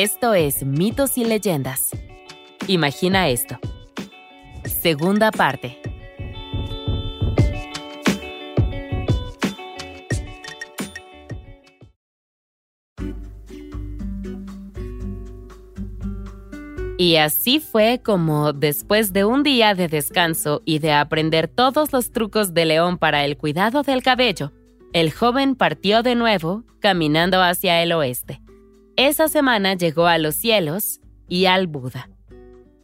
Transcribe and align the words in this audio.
Esto 0.00 0.32
es 0.32 0.64
Mitos 0.64 1.18
y 1.18 1.24
Leyendas. 1.24 1.90
Imagina 2.68 3.30
esto. 3.30 3.58
Segunda 4.64 5.32
parte. 5.32 5.80
Y 16.96 17.16
así 17.16 17.58
fue 17.58 18.00
como, 18.00 18.52
después 18.52 19.12
de 19.12 19.24
un 19.24 19.42
día 19.42 19.74
de 19.74 19.88
descanso 19.88 20.62
y 20.64 20.78
de 20.78 20.92
aprender 20.92 21.48
todos 21.48 21.92
los 21.92 22.12
trucos 22.12 22.54
de 22.54 22.66
León 22.66 22.98
para 22.98 23.24
el 23.24 23.36
cuidado 23.36 23.82
del 23.82 24.04
cabello, 24.04 24.52
el 24.92 25.10
joven 25.10 25.56
partió 25.56 26.04
de 26.04 26.14
nuevo, 26.14 26.62
caminando 26.78 27.42
hacia 27.42 27.82
el 27.82 27.90
oeste. 27.90 28.40
Esa 28.98 29.28
semana 29.28 29.74
llegó 29.74 30.08
a 30.08 30.18
los 30.18 30.34
cielos 30.34 30.98
y 31.28 31.44
al 31.44 31.68
Buda. 31.68 32.10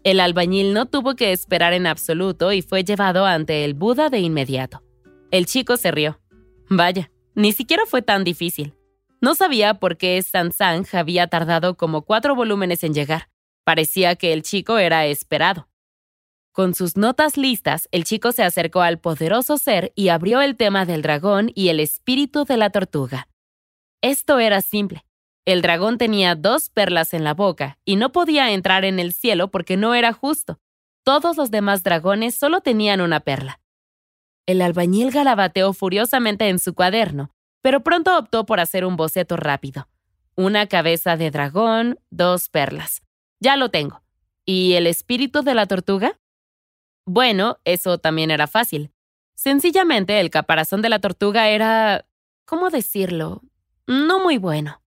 El 0.05 0.21
albañil 0.21 0.73
no 0.73 0.87
tuvo 0.87 1.17
que 1.17 1.33
esperar 1.33 1.73
en 1.73 1.89
absoluto 1.89 2.53
y 2.53 2.63
fue 2.63 2.85
llevado 2.85 3.27
ante 3.27 3.65
el 3.65 3.75
Buda 3.75 4.11
de 4.11 4.21
inmediato. 4.21 4.85
El 5.33 5.47
chico 5.47 5.77
se 5.77 5.91
rió. 5.91 6.21
Vaya, 6.71 7.11
ni 7.35 7.51
siquiera 7.51 7.83
fue 7.85 8.01
tan 8.01 8.23
difícil. 8.23 8.77
No 9.21 9.35
sabía 9.35 9.75
por 9.81 9.97
qué 9.97 10.23
Sansang 10.23 10.87
había 10.93 11.27
tardado 11.27 11.77
como 11.77 12.03
cuatro 12.03 12.37
volúmenes 12.37 12.85
en 12.85 12.95
llegar. 12.95 13.29
Parecía 13.65 14.15
que 14.15 14.33
el 14.33 14.43
chico 14.43 14.79
era 14.79 15.07
esperado. 15.07 15.69
Con 16.53 16.77
sus 16.77 16.97
notas 16.97 17.37
listas, 17.37 17.89
el 17.91 18.05
chico 18.05 18.31
se 18.31 18.45
acercó 18.45 18.83
al 18.83 19.01
poderoso 19.01 19.59
ser 19.59 19.93
y 19.97 20.11
abrió 20.11 20.43
el 20.43 20.57
tema 20.57 20.87
del 20.87 21.03
dragón 21.03 21.51
y 21.57 21.71
el 21.71 21.81
espíritu 21.81 22.45
de 22.45 22.57
la 22.57 22.71
tortuga. 22.71 23.27
Esto 24.01 24.39
era 24.39 24.61
simple. 24.61 25.05
El 25.47 25.61
dragón 25.61 25.99
tenía 25.99 26.35
dos 26.35 26.71
perlas 26.71 27.13
en 27.13 27.23
la 27.23 27.35
boca 27.35 27.79
y 27.85 27.97
no 27.97 28.13
podía 28.13 28.51
entrar 28.53 28.85
en 28.85 28.99
el 28.99 29.13
cielo 29.13 29.51
porque 29.51 29.77
no 29.77 29.95
era 29.95 30.13
justo. 30.15 30.59
Todos 31.03 31.37
los 31.37 31.51
demás 31.51 31.83
dragones 31.83 32.35
solo 32.35 32.63
tenían 32.63 33.03
una 33.03 33.21
perla. 33.21 33.61
El 34.47 34.63
albañil 34.63 35.11
galabateó 35.11 35.75
furiosamente 35.75 36.49
en 36.49 36.59
su 36.59 36.75
cuaderno, 36.75 37.31
pero 37.61 37.83
pronto 37.83 38.17
optó 38.17 38.47
por 38.47 38.59
hacer 38.59 38.87
un 38.87 38.97
boceto 38.97 39.37
rápido. 39.37 39.89
Una 40.35 40.67
cabeza 40.67 41.17
de 41.17 41.31
dragón, 41.31 42.01
dos 42.11 42.49
perlas. 42.49 43.03
Ya 43.39 43.57
lo 43.57 43.71
tengo. 43.71 44.03
¿Y 44.47 44.75
el 44.75 44.87
espíritu 44.87 45.43
de 45.43 45.55
la 45.55 45.67
tortuga? 45.67 46.19
Bueno, 47.05 47.59
eso 47.65 47.99
también 47.99 48.31
era 48.31 48.47
fácil. 48.47 48.93
Sencillamente 49.35 50.21
el 50.21 50.31
caparazón 50.31 50.81
de 50.81 50.89
la 50.89 51.01
tortuga 51.01 51.49
era... 51.49 52.07
¿Cómo 52.47 52.71
decirlo? 52.71 53.43
No 53.87 54.21
muy 54.21 54.39
bueno. 54.39 54.84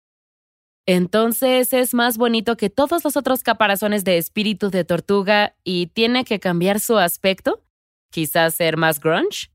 Entonces 0.90 1.74
es 1.74 1.94
más 1.94 2.18
bonito 2.18 2.56
que 2.56 2.70
todos 2.70 3.04
los 3.04 3.18
otros 3.18 3.44
caparazones 3.44 4.06
de 4.06 4.18
espíritu 4.18 4.70
de 4.70 4.86
tortuga 4.86 5.54
y 5.66 5.88
tiene 5.88 6.24
que 6.24 6.40
cambiar 6.40 6.80
su 6.80 6.98
aspecto? 6.98 7.62
Quizás 8.10 8.56
ser 8.56 8.78
más 8.78 9.02
grunge? 9.02 9.52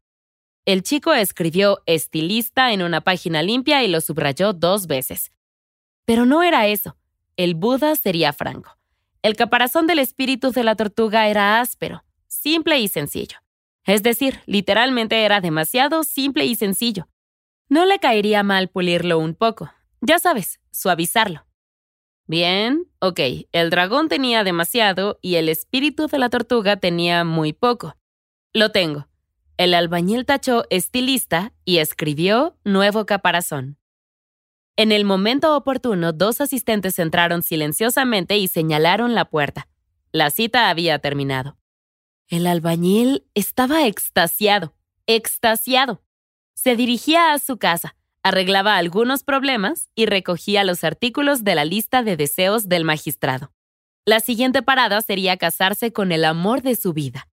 El 0.67 0.83
chico 0.83 1.15
escribió 1.15 1.81
estilista 1.87 2.73
en 2.73 2.83
una 2.83 3.01
página 3.01 3.43
limpia 3.43 3.83
y 3.83 3.89
lo 3.89 4.03
subrayó 4.03 4.53
dos 4.53 4.87
veces. 4.87 5.33
Pero 6.05 6.27
no 6.27 6.43
era 6.43 6.67
eso. 6.67 6.99
El 7.39 7.55
Buda 7.55 7.97
sería 7.97 8.35
franco. 8.35 8.77
El 9.23 9.35
caparazón 9.35 9.87
del 9.87 10.01
espíritu 10.01 10.53
de 10.53 10.65
la 10.65 10.77
tortuga 10.77 11.29
era 11.29 11.61
áspero, 11.61 12.05
simple 12.27 12.79
y 12.79 12.89
sencillo. 12.89 13.39
Es 13.87 14.03
decir, 14.03 14.41
literalmente 14.45 15.25
era 15.25 15.41
demasiado 15.41 16.05
simple 16.05 16.45
y 16.45 16.57
sencillo. 16.57 17.09
No 17.71 17.87
le 17.87 17.99
caería 18.01 18.43
mal 18.43 18.69
pulirlo 18.69 19.19
un 19.19 19.35
poco. 19.35 19.71
Ya 20.05 20.19
sabes, 20.19 20.61
suavizarlo. 20.73 21.47
Bien, 22.27 22.89
ok, 22.99 23.21
el 23.53 23.71
dragón 23.71 24.09
tenía 24.09 24.43
demasiado 24.43 25.19
y 25.23 25.37
el 25.37 25.49
espíritu 25.49 26.09
de 26.09 26.19
la 26.19 26.29
tortuga 26.29 26.77
tenía 26.77 27.25
muy 27.25 27.53
poco. 27.53 27.97
Lo 28.53 28.71
tengo. 28.73 29.09
El 29.57 29.75
albañil 29.75 30.27
tachó 30.27 30.65
estilista 30.71 31.53
y 31.65 31.79
escribió 31.79 32.59
nuevo 32.65 33.07
caparazón. 33.07 33.79
En 34.77 34.91
el 34.91 35.05
momento 35.05 35.57
oportuno, 35.57 36.13
dos 36.13 36.41
asistentes 36.41 36.99
entraron 36.99 37.43
silenciosamente 37.43 38.39
y 38.39 38.49
señalaron 38.49 39.15
la 39.15 39.27
puerta. 39.27 39.69
La 40.11 40.31
cita 40.31 40.69
había 40.69 40.99
terminado. 40.99 41.59
El 42.27 42.49
albañil 42.49 43.25
estaba 43.35 43.87
extasiado, 43.87 44.75
extasiado. 45.07 46.03
Se 46.55 46.75
dirigía 46.75 47.33
a 47.33 47.39
su 47.39 47.59
casa, 47.59 47.95
arreglaba 48.23 48.77
algunos 48.77 49.23
problemas 49.23 49.89
y 49.95 50.07
recogía 50.07 50.65
los 50.65 50.85
artículos 50.85 51.45
de 51.45 51.55
la 51.55 51.65
lista 51.65 52.03
de 52.03 52.17
deseos 52.17 52.69
del 52.69 52.85
magistrado. 52.85 53.53
La 54.05 54.21
siguiente 54.21 54.63
parada 54.63 55.01
sería 55.01 55.37
casarse 55.37 55.93
con 55.93 56.13
el 56.13 56.25
amor 56.25 56.63
de 56.63 56.77
su 56.77 56.93
vida. 56.93 57.29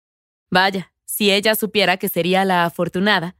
Vaya, 0.50 0.92
si 1.04 1.30
ella 1.30 1.54
supiera 1.54 1.96
que 1.96 2.08
sería 2.08 2.44
la 2.44 2.64
afortunada. 2.64 3.36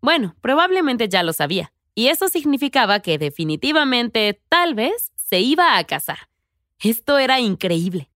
Bueno, 0.00 0.36
probablemente 0.40 1.08
ya 1.08 1.22
lo 1.22 1.32
sabía 1.32 1.72
y 1.94 2.08
eso 2.08 2.28
significaba 2.28 3.00
que 3.00 3.18
definitivamente, 3.18 4.40
tal 4.48 4.74
vez, 4.74 5.12
se 5.16 5.40
iba 5.40 5.76
a 5.76 5.84
casar. 5.84 6.28
Esto 6.78 7.18
era 7.18 7.40
increíble. 7.40 8.10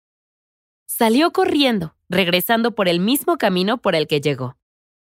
Salió 0.87 1.33
corriendo, 1.33 1.95
regresando 2.09 2.75
por 2.75 2.89
el 2.89 3.01
mismo 3.01 3.37
camino 3.37 3.79
por 3.79 3.95
el 3.95 4.07
que 4.07 4.21
llegó. 4.21 4.57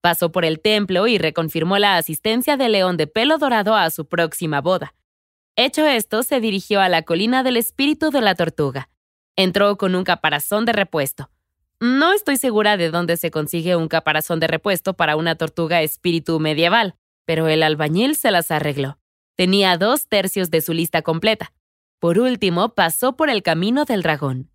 Pasó 0.09 0.33
por 0.33 0.47
el 0.47 0.61
templo 0.61 1.07
y 1.07 1.19
reconfirmó 1.19 1.77
la 1.77 1.99
asistencia 1.99 2.57
del 2.57 2.73
león 2.73 2.97
de 2.97 3.07
pelo 3.07 3.37
dorado 3.37 3.75
a 3.75 3.91
su 3.91 4.09
próxima 4.09 4.63
boda. 4.63 4.95
Hecho 5.55 5.87
esto, 5.87 6.23
se 6.23 6.41
dirigió 6.41 6.81
a 6.81 6.89
la 6.89 7.03
colina 7.03 7.43
del 7.43 7.59
espíritu 7.59 8.09
de 8.09 8.23
la 8.23 8.35
tortuga. 8.35 8.89
Entró 9.37 9.77
con 9.77 9.95
un 9.95 10.05
caparazón 10.05 10.65
de 10.65 10.73
repuesto. 10.73 11.31
No 11.79 12.15
estoy 12.15 12.39
segura 12.39 12.79
de 12.79 12.91
dónde 12.91 13.19
se 13.19 13.31
consigue 13.31 13.77
un 13.77 13.87
caparazón 13.87 14.41
de 14.41 14.47
repuesto 14.47 14.95
para 14.95 15.15
una 15.15 15.35
tortuga 15.35 15.83
espíritu 15.83 16.41
medieval, 16.41 16.95
pero 17.27 17.47
el 17.47 17.63
albañil 17.63 18.17
se 18.17 18.31
las 18.31 18.51
arregló. 18.51 18.99
Tenía 19.37 19.77
dos 19.77 20.09
tercios 20.09 20.51
de 20.51 20.63
su 20.63 20.73
lista 20.73 21.03
completa. 21.03 21.53
Por 21.99 22.19
último, 22.19 22.71
pasó 22.75 23.15
por 23.15 23.29
el 23.29 23.43
camino 23.43 23.85
del 23.85 24.01
dragón. 24.01 24.51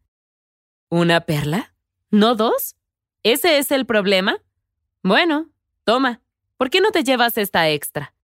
¿Una 0.89 1.21
perla? 1.21 1.75
¿No 2.09 2.33
dos? 2.33 2.75
¿Ese 3.21 3.59
es 3.59 3.69
el 3.69 3.85
problema? 3.85 4.39
Bueno, 5.03 5.49
toma, 5.83 6.21
¿por 6.55 6.69
qué 6.69 6.79
no 6.79 6.91
te 6.91 7.03
llevas 7.03 7.37
esta 7.37 7.69
extra? 7.69 8.15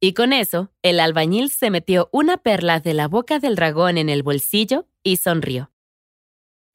Y 0.00 0.12
con 0.12 0.34
eso, 0.34 0.70
el 0.82 1.00
albañil 1.00 1.50
se 1.50 1.70
metió 1.70 2.10
una 2.12 2.36
perla 2.36 2.78
de 2.78 2.92
la 2.92 3.08
boca 3.08 3.38
del 3.38 3.56
dragón 3.56 3.96
en 3.96 4.10
el 4.10 4.22
bolsillo 4.22 4.86
y 5.02 5.16
sonrió. 5.16 5.72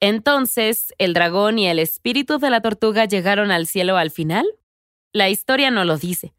Entonces, 0.00 0.92
¿el 0.98 1.14
dragón 1.14 1.60
y 1.60 1.68
el 1.68 1.78
espíritu 1.78 2.38
de 2.38 2.50
la 2.50 2.60
tortuga 2.60 3.04
llegaron 3.04 3.52
al 3.52 3.68
cielo 3.68 3.96
al 3.96 4.10
final? 4.10 4.46
La 5.12 5.30
historia 5.30 5.70
no 5.70 5.84
lo 5.84 5.96
dice, 5.96 6.34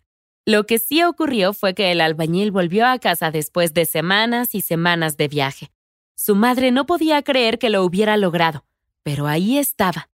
lo 0.46 0.66
que 0.66 0.78
sí 0.78 1.01
ocurrió 1.01 1.53
fue 1.53 1.73
que 1.73 1.94
el 1.94 2.01
albañil 2.01 2.51
volvió 2.51 2.85
a 2.88 3.00
casa 3.00 3.31
después 3.31 3.73
de 3.73 3.85
semanas 3.85 4.53
y 4.53 4.59
semanas 4.59 5.16
de 5.16 5.29
viaje. 5.29 5.72
Su 6.16 6.35
madre 6.35 6.72
no 6.72 6.85
podía 6.85 7.22
creer 7.23 7.57
que 7.57 7.69
lo 7.69 7.84
hubiera 7.84 8.17
logrado, 8.17 8.66
pero 9.03 9.28
ahí 9.28 9.57
estaba, 9.57 10.09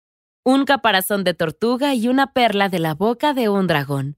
un 0.42 0.64
caparazón 0.64 1.24
de 1.24 1.34
tortuga 1.34 1.94
y 1.94 2.08
una 2.08 2.32
perla 2.32 2.68
de 2.68 2.78
la 2.78 2.94
boca 2.94 3.34
de 3.34 3.48
un 3.48 3.66
dragón. 3.66 4.16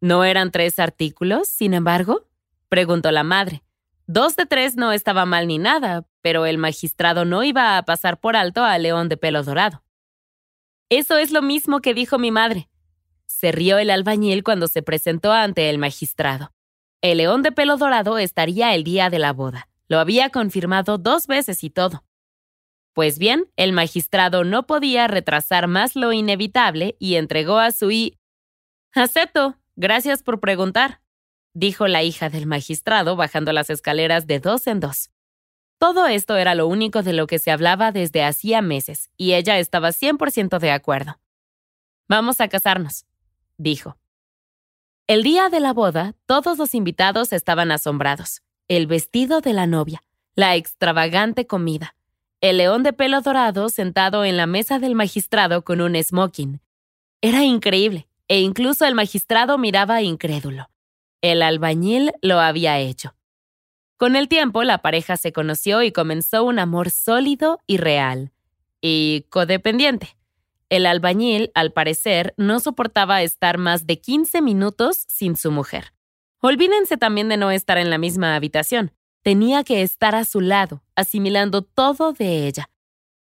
¿No 0.00 0.24
eran 0.24 0.50
tres 0.50 0.78
artículos, 0.78 1.48
sin 1.48 1.74
embargo? 1.74 2.26
preguntó 2.68 3.10
la 3.10 3.24
madre. 3.24 3.62
Dos 4.06 4.36
de 4.36 4.46
tres 4.46 4.76
no 4.76 4.92
estaba 4.92 5.26
mal 5.26 5.48
ni 5.48 5.58
nada, 5.58 6.06
pero 6.22 6.46
el 6.46 6.58
magistrado 6.58 7.24
no 7.24 7.42
iba 7.42 7.76
a 7.76 7.82
pasar 7.82 8.20
por 8.20 8.36
alto 8.36 8.64
al 8.64 8.82
león 8.82 9.08
de 9.08 9.16
pelo 9.16 9.42
dorado. 9.42 9.82
Eso 10.88 11.18
es 11.18 11.30
lo 11.32 11.42
mismo 11.42 11.80
que 11.80 11.94
dijo 11.94 12.18
mi 12.18 12.30
madre, 12.30 12.68
se 13.28 13.52
rió 13.52 13.78
el 13.78 13.90
albañil 13.90 14.42
cuando 14.42 14.66
se 14.66 14.82
presentó 14.82 15.32
ante 15.32 15.70
el 15.70 15.78
magistrado. 15.78 16.52
El 17.02 17.18
león 17.18 17.42
de 17.42 17.52
pelo 17.52 17.76
dorado 17.76 18.18
estaría 18.18 18.74
el 18.74 18.82
día 18.82 19.10
de 19.10 19.20
la 19.20 19.32
boda. 19.32 19.68
Lo 19.86 20.00
había 20.00 20.30
confirmado 20.30 20.98
dos 20.98 21.28
veces 21.28 21.62
y 21.62 21.70
todo. 21.70 22.02
Pues 22.98 23.20
bien, 23.20 23.48
el 23.54 23.72
magistrado 23.72 24.42
no 24.42 24.66
podía 24.66 25.06
retrasar 25.06 25.68
más 25.68 25.94
lo 25.94 26.12
inevitable 26.12 26.96
y 26.98 27.14
entregó 27.14 27.58
a 27.58 27.70
su 27.70 27.92
hi... 27.92 28.18
Acepto. 28.92 29.56
Gracias 29.76 30.24
por 30.24 30.40
preguntar, 30.40 31.00
dijo 31.54 31.86
la 31.86 32.02
hija 32.02 32.28
del 32.28 32.46
magistrado 32.46 33.14
bajando 33.14 33.52
las 33.52 33.70
escaleras 33.70 34.26
de 34.26 34.40
dos 34.40 34.66
en 34.66 34.80
dos. 34.80 35.12
Todo 35.78 36.08
esto 36.08 36.36
era 36.36 36.56
lo 36.56 36.66
único 36.66 37.04
de 37.04 37.12
lo 37.12 37.28
que 37.28 37.38
se 37.38 37.52
hablaba 37.52 37.92
desde 37.92 38.24
hacía 38.24 38.62
meses, 38.62 39.10
y 39.16 39.34
ella 39.34 39.60
estaba 39.60 39.90
100% 39.90 40.58
de 40.58 40.72
acuerdo. 40.72 41.20
Vamos 42.08 42.40
a 42.40 42.48
casarnos, 42.48 43.06
dijo. 43.58 43.96
El 45.06 45.22
día 45.22 45.50
de 45.50 45.60
la 45.60 45.72
boda, 45.72 46.16
todos 46.26 46.58
los 46.58 46.74
invitados 46.74 47.32
estaban 47.32 47.70
asombrados. 47.70 48.42
El 48.66 48.88
vestido 48.88 49.40
de 49.40 49.52
la 49.52 49.68
novia, 49.68 50.02
la 50.34 50.56
extravagante 50.56 51.46
comida, 51.46 51.94
el 52.40 52.58
león 52.58 52.82
de 52.82 52.92
pelo 52.92 53.20
dorado 53.20 53.68
sentado 53.68 54.24
en 54.24 54.36
la 54.36 54.46
mesa 54.46 54.78
del 54.78 54.94
magistrado 54.94 55.64
con 55.64 55.80
un 55.80 56.00
smoking. 56.00 56.60
Era 57.20 57.42
increíble, 57.44 58.08
e 58.28 58.40
incluso 58.40 58.84
el 58.84 58.94
magistrado 58.94 59.58
miraba 59.58 60.02
incrédulo. 60.02 60.70
El 61.20 61.42
albañil 61.42 62.12
lo 62.22 62.38
había 62.38 62.78
hecho. 62.78 63.14
Con 63.96 64.14
el 64.14 64.28
tiempo, 64.28 64.62
la 64.62 64.78
pareja 64.78 65.16
se 65.16 65.32
conoció 65.32 65.82
y 65.82 65.90
comenzó 65.90 66.44
un 66.44 66.60
amor 66.60 66.90
sólido 66.90 67.58
y 67.66 67.78
real. 67.78 68.30
Y 68.80 69.26
codependiente. 69.30 70.16
El 70.68 70.86
albañil, 70.86 71.50
al 71.54 71.72
parecer, 71.72 72.34
no 72.36 72.60
soportaba 72.60 73.22
estar 73.22 73.58
más 73.58 73.86
de 73.86 74.00
15 74.00 74.42
minutos 74.42 75.04
sin 75.08 75.34
su 75.34 75.50
mujer. 75.50 75.92
Olvídense 76.40 76.96
también 76.96 77.28
de 77.28 77.36
no 77.36 77.50
estar 77.50 77.78
en 77.78 77.90
la 77.90 77.98
misma 77.98 78.36
habitación. 78.36 78.92
Tenía 79.22 79.64
que 79.64 79.82
estar 79.82 80.14
a 80.14 80.24
su 80.24 80.40
lado, 80.40 80.82
asimilando 80.94 81.62
todo 81.62 82.12
de 82.12 82.46
ella. 82.46 82.70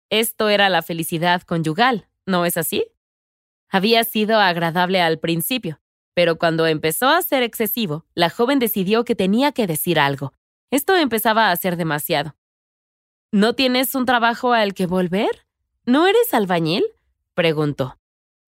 Esto 0.09 0.49
era 0.49 0.69
la 0.69 0.81
felicidad 0.81 1.41
conyugal, 1.43 2.07
¿no 2.25 2.45
es 2.45 2.57
así? 2.57 2.85
Había 3.69 4.03
sido 4.03 4.39
agradable 4.39 5.01
al 5.01 5.19
principio, 5.19 5.81
pero 6.13 6.37
cuando 6.37 6.67
empezó 6.67 7.09
a 7.09 7.21
ser 7.21 7.43
excesivo, 7.43 8.05
la 8.13 8.29
joven 8.29 8.59
decidió 8.59 9.05
que 9.05 9.15
tenía 9.15 9.51
que 9.51 9.67
decir 9.67 9.99
algo. 9.99 10.33
Esto 10.71 10.95
empezaba 10.95 11.51
a 11.51 11.55
ser 11.55 11.77
demasiado. 11.77 12.35
¿No 13.31 13.53
tienes 13.53 13.95
un 13.95 14.05
trabajo 14.05 14.53
al 14.53 14.73
que 14.73 14.85
volver? 14.85 15.47
¿No 15.85 16.07
eres 16.07 16.33
albañil? 16.33 16.83
preguntó. 17.33 17.99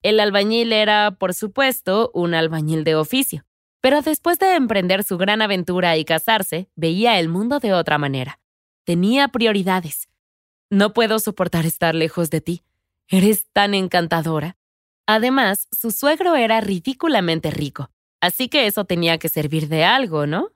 El 0.03 0.19
albañil 0.19 0.71
era, 0.71 1.17
por 1.17 1.33
supuesto, 1.33 2.11
un 2.13 2.35
albañil 2.35 2.83
de 2.83 2.95
oficio, 2.95 3.45
pero 3.85 4.01
después 4.01 4.39
de 4.39 4.55
emprender 4.55 5.03
su 5.03 5.15
gran 5.15 5.43
aventura 5.43 5.95
y 5.95 6.05
casarse, 6.05 6.71
veía 6.75 7.19
el 7.19 7.29
mundo 7.29 7.59
de 7.59 7.71
otra 7.71 7.99
manera. 7.99 8.39
Tenía 8.83 9.27
prioridades. 9.27 10.09
No 10.71 10.91
puedo 10.91 11.19
soportar 11.19 11.67
estar 11.67 11.93
lejos 11.93 12.31
de 12.31 12.41
ti. 12.41 12.63
Eres 13.07 13.45
tan 13.53 13.75
encantadora. 13.75 14.57
Además, 15.05 15.67
su 15.71 15.91
suegro 15.91 16.35
era 16.35 16.61
ridículamente 16.61 17.51
rico, 17.51 17.91
así 18.21 18.49
que 18.49 18.65
eso 18.65 18.85
tenía 18.85 19.19
que 19.19 19.29
servir 19.29 19.67
de 19.67 19.83
algo, 19.83 20.25
¿no? 20.25 20.49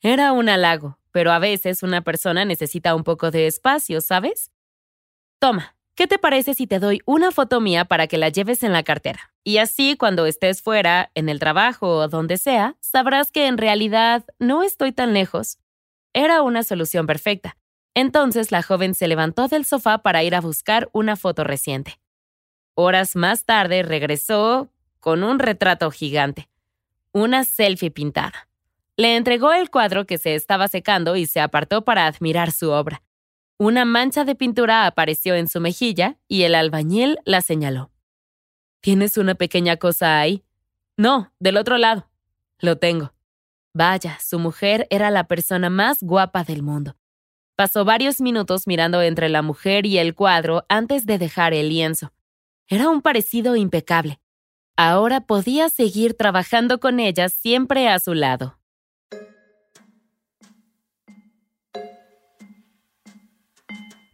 Era 0.00 0.32
un 0.32 0.48
halago, 0.48 0.98
pero 1.12 1.32
a 1.32 1.38
veces 1.40 1.82
una 1.82 2.00
persona 2.00 2.46
necesita 2.46 2.94
un 2.94 3.04
poco 3.04 3.30
de 3.30 3.48
espacio, 3.48 4.00
¿sabes? 4.00 4.50
Toma, 5.38 5.76
¿qué 5.94 6.06
te 6.06 6.18
parece 6.18 6.54
si 6.54 6.66
te 6.66 6.78
doy 6.78 7.02
una 7.04 7.32
foto 7.32 7.60
mía 7.60 7.84
para 7.84 8.06
que 8.06 8.16
la 8.16 8.30
lleves 8.30 8.62
en 8.62 8.72
la 8.72 8.82
cartera? 8.82 9.29
Y 9.44 9.58
así, 9.58 9.96
cuando 9.96 10.26
estés 10.26 10.62
fuera, 10.62 11.10
en 11.14 11.28
el 11.28 11.38
trabajo 11.38 11.96
o 11.96 12.08
donde 12.08 12.36
sea, 12.36 12.76
sabrás 12.80 13.32
que 13.32 13.46
en 13.46 13.58
realidad 13.58 14.24
no 14.38 14.62
estoy 14.62 14.92
tan 14.92 15.14
lejos. 15.14 15.58
Era 16.12 16.42
una 16.42 16.62
solución 16.62 17.06
perfecta. 17.06 17.56
Entonces 17.94 18.52
la 18.52 18.62
joven 18.62 18.94
se 18.94 19.08
levantó 19.08 19.48
del 19.48 19.64
sofá 19.64 19.98
para 19.98 20.22
ir 20.22 20.34
a 20.34 20.40
buscar 20.40 20.88
una 20.92 21.16
foto 21.16 21.44
reciente. 21.44 22.00
Horas 22.74 23.16
más 23.16 23.44
tarde 23.44 23.82
regresó 23.82 24.70
con 25.00 25.24
un 25.24 25.38
retrato 25.38 25.90
gigante, 25.90 26.48
una 27.12 27.44
selfie 27.44 27.90
pintada. 27.90 28.48
Le 28.96 29.16
entregó 29.16 29.52
el 29.52 29.70
cuadro 29.70 30.06
que 30.06 30.18
se 30.18 30.34
estaba 30.34 30.68
secando 30.68 31.16
y 31.16 31.26
se 31.26 31.40
apartó 31.40 31.84
para 31.84 32.06
admirar 32.06 32.52
su 32.52 32.70
obra. 32.70 33.02
Una 33.58 33.84
mancha 33.84 34.24
de 34.24 34.34
pintura 34.34 34.86
apareció 34.86 35.34
en 35.34 35.48
su 35.48 35.60
mejilla 35.60 36.18
y 36.28 36.42
el 36.42 36.54
albañil 36.54 37.18
la 37.24 37.40
señaló. 37.40 37.90
¿Tienes 38.80 39.18
una 39.18 39.34
pequeña 39.34 39.76
cosa 39.76 40.18
ahí? 40.18 40.42
No, 40.96 41.32
del 41.38 41.58
otro 41.58 41.76
lado. 41.76 42.08
Lo 42.60 42.78
tengo. 42.78 43.12
Vaya, 43.74 44.18
su 44.20 44.38
mujer 44.38 44.86
era 44.90 45.10
la 45.10 45.24
persona 45.24 45.68
más 45.68 46.02
guapa 46.02 46.44
del 46.44 46.62
mundo. 46.62 46.96
Pasó 47.56 47.84
varios 47.84 48.22
minutos 48.22 48.66
mirando 48.66 49.02
entre 49.02 49.28
la 49.28 49.42
mujer 49.42 49.84
y 49.84 49.98
el 49.98 50.14
cuadro 50.14 50.64
antes 50.70 51.04
de 51.04 51.18
dejar 51.18 51.52
el 51.52 51.68
lienzo. 51.68 52.12
Era 52.68 52.88
un 52.88 53.02
parecido 53.02 53.54
impecable. 53.54 54.18
Ahora 54.76 55.20
podía 55.20 55.68
seguir 55.68 56.14
trabajando 56.14 56.80
con 56.80 57.00
ella 57.00 57.28
siempre 57.28 57.86
a 57.86 57.98
su 57.98 58.14
lado. 58.14 58.58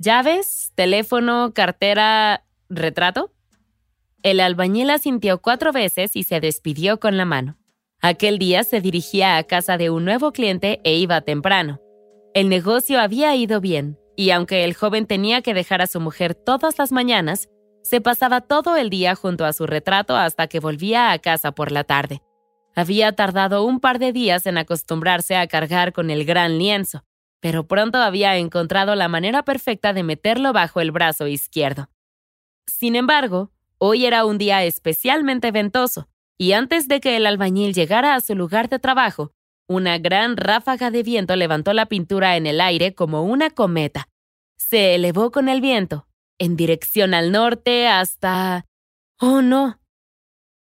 ¿Llaves? 0.01 0.73
¿Teléfono? 0.75 1.53
¿Cartera? 1.55 2.45
¿Retrato? 2.69 3.36
El 4.27 4.41
albañil 4.41 4.91
asintió 4.91 5.41
cuatro 5.41 5.71
veces 5.71 6.17
y 6.17 6.25
se 6.25 6.41
despidió 6.41 6.99
con 6.99 7.17
la 7.17 7.25
mano. 7.25 7.59
Aquel 8.03 8.41
día 8.41 8.65
se 8.65 8.81
dirigía 8.81 9.37
a 9.37 9.45
casa 9.45 9.79
de 9.79 9.89
un 9.89 10.05
nuevo 10.05 10.33
cliente 10.33 10.81
e 10.83 10.97
iba 10.97 11.21
temprano. 11.21 11.81
El 12.35 12.49
negocio 12.49 12.99
había 12.99 13.37
ido 13.37 13.61
bien, 13.61 14.01
y 14.17 14.31
aunque 14.31 14.65
el 14.65 14.75
joven 14.75 15.07
tenía 15.07 15.43
que 15.43 15.55
dejar 15.55 15.81
a 15.81 15.87
su 15.87 16.01
mujer 16.01 16.35
todas 16.35 16.77
las 16.77 16.91
mañanas, 16.91 17.49
se 17.85 18.01
pasaba 18.01 18.41
todo 18.41 18.75
el 18.75 18.91
día 18.91 19.15
junto 19.15 19.45
a 19.45 19.53
su 19.53 19.65
retrato 19.65 20.17
hasta 20.17 20.49
que 20.49 20.59
volvía 20.59 21.13
a 21.13 21.21
casa 21.21 21.53
por 21.53 21.71
la 21.71 21.85
tarde. 21.85 22.21
Había 22.75 23.13
tardado 23.13 23.63
un 23.63 23.79
par 23.79 24.01
de 24.01 24.13
días 24.13 24.47
en 24.47 24.59
acostumbrarse 24.59 25.37
a 25.37 25.47
cargar 25.47 25.93
con 25.93 26.11
el 26.11 26.25
gran 26.25 26.59
lienzo, 26.59 27.05
pero 27.39 27.69
pronto 27.69 27.99
había 27.99 28.37
encontrado 28.39 28.97
la 28.97 29.07
manera 29.07 29.45
perfecta 29.45 29.93
de 29.93 30.03
meterlo 30.03 30.53
bajo 30.53 30.81
el 30.81 30.91
brazo 30.91 31.29
izquierdo. 31.29 31.91
Sin 32.67 32.97
embargo, 32.97 33.53
hoy 33.79 34.07
era 34.07 34.25
un 34.25 34.39
día 34.39 34.65
especialmente 34.65 35.51
ventoso, 35.51 36.09
y 36.39 36.53
antes 36.53 36.89
de 36.89 37.01
que 37.01 37.17
el 37.17 37.27
albañil 37.27 37.75
llegara 37.75 38.15
a 38.15 38.21
su 38.21 38.35
lugar 38.35 38.69
de 38.69 38.79
trabajo, 38.79 39.33
una 39.69 39.99
gran 39.99 40.37
ráfaga 40.37 40.91
de 40.91 41.03
viento 41.03 41.35
levantó 41.35 41.73
la 41.73 41.87
pintura 41.87 42.37
en 42.37 42.47
el 42.47 42.61
aire 42.61 42.95
como 42.95 43.25
una 43.25 43.51
cometa. 43.51 44.09
Se 44.57 44.95
elevó 44.95 45.31
con 45.31 45.49
el 45.49 45.61
viento 45.61 46.07
en 46.39 46.57
dirección 46.57 47.15
al 47.15 47.33
norte 47.33 47.89
hasta... 47.89 48.67
Oh, 49.19 49.43
no. 49.43 49.81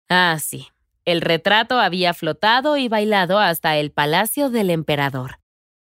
Ah, 0.09 0.38
sí. 0.38 0.69
El 1.05 1.20
retrato 1.20 1.81
había 1.81 2.14
flotado 2.14 2.76
y 2.76 2.88
bailado 2.88 3.38
hasta 3.38 3.76
el 3.76 3.91
palacio 3.91 4.50
del 4.50 4.70
emperador. 4.70 5.41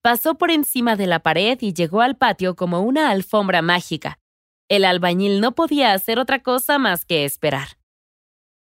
Pasó 0.03 0.37
por 0.37 0.51
encima 0.51 0.95
de 0.95 1.07
la 1.07 1.21
pared 1.21 1.59
y 1.61 1.73
llegó 1.73 2.01
al 2.01 2.17
patio 2.17 2.55
como 2.55 2.81
una 2.81 3.11
alfombra 3.11 3.61
mágica. 3.61 4.20
El 4.71 4.85
albañil 4.85 5.41
no 5.41 5.57
podía 5.57 5.93
hacer 5.93 6.21
otra 6.21 6.45
cosa 6.45 6.79
más 6.79 7.05
que 7.05 7.25
esperar. 7.25 7.77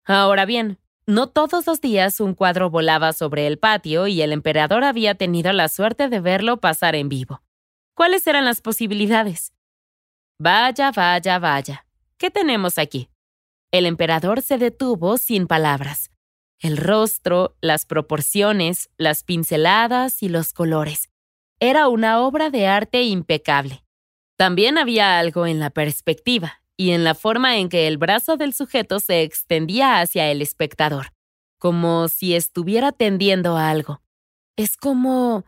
Ahora 0.05 0.45
bien, 0.45 0.77
no 1.07 1.29
todos 1.29 1.65
los 1.65 1.81
días 1.81 2.19
un 2.19 2.35
cuadro 2.35 2.69
volaba 2.69 3.11
sobre 3.11 3.47
el 3.47 3.57
patio 3.57 4.05
y 4.05 4.21
el 4.21 4.31
emperador 4.31 4.83
había 4.83 5.15
tenido 5.15 5.51
la 5.51 5.67
suerte 5.67 6.07
de 6.07 6.19
verlo 6.19 6.57
pasar 6.61 6.93
en 6.93 7.09
vivo. 7.09 7.41
¿Cuáles 7.95 8.27
eran 8.27 8.45
las 8.45 8.61
posibilidades? 8.61 9.51
Vaya, 10.39 10.91
vaya, 10.91 11.39
vaya. 11.39 11.87
¿Qué 12.19 12.29
tenemos 12.29 12.77
aquí? 12.77 13.09
El 13.71 13.87
emperador 13.87 14.43
se 14.43 14.59
detuvo 14.59 15.17
sin 15.17 15.47
palabras. 15.47 16.11
El 16.59 16.77
rostro, 16.77 17.55
las 17.61 17.85
proporciones, 17.85 18.91
las 18.97 19.23
pinceladas 19.23 20.21
y 20.21 20.29
los 20.29 20.53
colores. 20.53 21.09
Era 21.59 21.87
una 21.87 22.21
obra 22.21 22.51
de 22.51 22.67
arte 22.67 23.01
impecable. 23.03 23.84
También 24.37 24.77
había 24.77 25.17
algo 25.17 25.45
en 25.45 25.59
la 25.59 25.69
perspectiva 25.69 26.61
y 26.77 26.91
en 26.91 27.03
la 27.03 27.15
forma 27.15 27.57
en 27.57 27.69
que 27.69 27.87
el 27.87 27.97
brazo 27.97 28.35
del 28.35 28.53
sujeto 28.53 28.99
se 28.99 29.21
extendía 29.21 30.01
hacia 30.01 30.29
el 30.29 30.41
espectador, 30.41 31.13
como 31.57 32.09
si 32.09 32.35
estuviera 32.35 32.91
tendiendo 32.91 33.55
a 33.57 33.69
algo. 33.69 34.01
Es 34.57 34.75
como... 34.77 35.45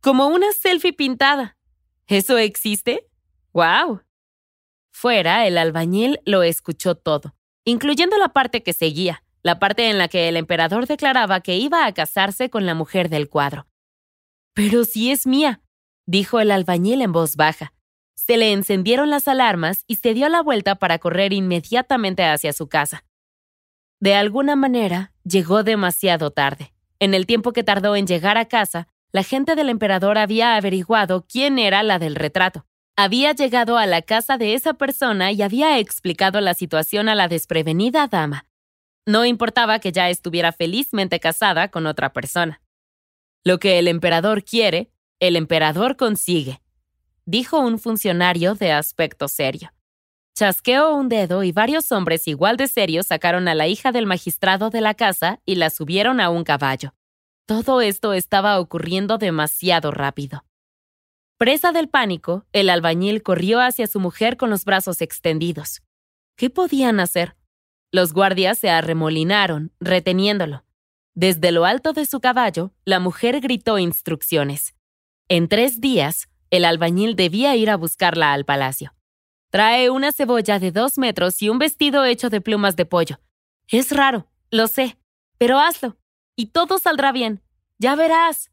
como 0.00 0.28
una 0.28 0.52
selfie 0.52 0.92
pintada. 0.92 1.58
¿Eso 2.06 2.38
existe? 2.38 3.06
¡Wow! 3.52 4.00
Fuera, 4.90 5.46
el 5.46 5.58
albañil 5.58 6.18
lo 6.24 6.42
escuchó 6.42 6.94
todo, 6.94 7.34
incluyendo 7.64 8.18
la 8.18 8.30
parte 8.30 8.62
que 8.62 8.72
seguía, 8.72 9.22
la 9.42 9.58
parte 9.58 9.88
en 9.88 9.98
la 9.98 10.08
que 10.08 10.28
el 10.28 10.36
emperador 10.36 10.86
declaraba 10.86 11.40
que 11.40 11.56
iba 11.56 11.86
a 11.86 11.94
casarse 11.94 12.50
con 12.50 12.66
la 12.66 12.74
mujer 12.74 13.08
del 13.08 13.28
cuadro. 13.28 13.66
Pero 14.54 14.84
si 14.84 15.10
es 15.10 15.26
mía, 15.26 15.62
dijo 16.06 16.40
el 16.40 16.50
albañil 16.50 17.02
en 17.02 17.12
voz 17.12 17.36
baja. 17.36 17.72
Se 18.26 18.36
le 18.36 18.52
encendieron 18.52 19.08
las 19.08 19.28
alarmas 19.28 19.84
y 19.86 19.96
se 19.96 20.12
dio 20.12 20.28
la 20.28 20.42
vuelta 20.42 20.74
para 20.74 20.98
correr 20.98 21.32
inmediatamente 21.32 22.22
hacia 22.22 22.52
su 22.52 22.68
casa. 22.68 23.04
De 23.98 24.14
alguna 24.14 24.56
manera, 24.56 25.14
llegó 25.24 25.62
demasiado 25.62 26.30
tarde. 26.30 26.74
En 26.98 27.14
el 27.14 27.24
tiempo 27.24 27.52
que 27.52 27.64
tardó 27.64 27.96
en 27.96 28.06
llegar 28.06 28.36
a 28.36 28.44
casa, 28.44 28.88
la 29.10 29.22
gente 29.22 29.54
del 29.56 29.70
emperador 29.70 30.18
había 30.18 30.54
averiguado 30.56 31.26
quién 31.26 31.58
era 31.58 31.82
la 31.82 31.98
del 31.98 32.14
retrato. 32.14 32.66
Había 32.94 33.32
llegado 33.32 33.78
a 33.78 33.86
la 33.86 34.02
casa 34.02 34.36
de 34.36 34.52
esa 34.52 34.74
persona 34.74 35.32
y 35.32 35.40
había 35.40 35.78
explicado 35.78 36.42
la 36.42 36.52
situación 36.52 37.08
a 37.08 37.14
la 37.14 37.26
desprevenida 37.26 38.06
dama. 38.06 38.46
No 39.06 39.24
importaba 39.24 39.78
que 39.78 39.92
ya 39.92 40.10
estuviera 40.10 40.52
felizmente 40.52 41.20
casada 41.20 41.68
con 41.68 41.86
otra 41.86 42.12
persona. 42.12 42.60
Lo 43.44 43.58
que 43.58 43.78
el 43.78 43.88
emperador 43.88 44.44
quiere, 44.44 44.92
el 45.20 45.36
emperador 45.36 45.96
consigue, 45.96 46.60
dijo 47.26 47.58
un 47.60 47.78
funcionario 47.78 48.54
de 48.54 48.72
aspecto 48.72 49.28
serio. 49.28 49.72
Chasqueó 50.34 50.94
un 50.94 51.08
dedo 51.08 51.42
y 51.42 51.52
varios 51.52 51.92
hombres 51.92 52.26
igual 52.26 52.56
de 52.56 52.68
serios 52.68 53.08
sacaron 53.08 53.48
a 53.48 53.54
la 53.54 53.66
hija 53.66 53.92
del 53.92 54.06
magistrado 54.06 54.70
de 54.70 54.80
la 54.80 54.94
casa 54.94 55.40
y 55.44 55.56
la 55.56 55.70
subieron 55.70 56.20
a 56.20 56.30
un 56.30 56.44
caballo. 56.44 56.94
Todo 57.46 57.80
esto 57.80 58.12
estaba 58.12 58.58
ocurriendo 58.58 59.18
demasiado 59.18 59.90
rápido. 59.90 60.44
Presa 61.36 61.72
del 61.72 61.88
pánico, 61.88 62.46
el 62.52 62.70
albañil 62.70 63.22
corrió 63.22 63.60
hacia 63.60 63.86
su 63.86 63.98
mujer 63.98 64.36
con 64.36 64.50
los 64.50 64.64
brazos 64.64 65.02
extendidos. 65.02 65.82
¿Qué 66.36 66.48
podían 66.48 67.00
hacer? 67.00 67.36
Los 67.92 68.12
guardias 68.12 68.58
se 68.58 68.70
arremolinaron, 68.70 69.72
reteniéndolo. 69.80 70.64
Desde 71.14 71.52
lo 71.52 71.66
alto 71.66 71.92
de 71.92 72.06
su 72.06 72.20
caballo, 72.20 72.72
la 72.86 73.00
mujer 73.00 73.40
gritó 73.40 73.78
instrucciones. 73.78 74.74
En 75.28 75.48
tres 75.48 75.82
días, 75.82 76.29
el 76.50 76.64
albañil 76.64 77.16
debía 77.16 77.56
ir 77.56 77.70
a 77.70 77.76
buscarla 77.76 78.32
al 78.32 78.44
palacio. 78.44 78.94
Trae 79.50 79.90
una 79.90 80.12
cebolla 80.12 80.58
de 80.58 80.70
dos 80.70 80.98
metros 80.98 81.42
y 81.42 81.48
un 81.48 81.58
vestido 81.58 82.04
hecho 82.04 82.30
de 82.30 82.40
plumas 82.40 82.76
de 82.76 82.86
pollo. 82.86 83.20
Es 83.68 83.92
raro, 83.92 84.28
lo 84.50 84.68
sé, 84.68 84.98
pero 85.38 85.58
hazlo, 85.58 85.96
y 86.36 86.46
todo 86.46 86.78
saldrá 86.78 87.12
bien. 87.12 87.42
Ya 87.78 87.96
verás. 87.96 88.50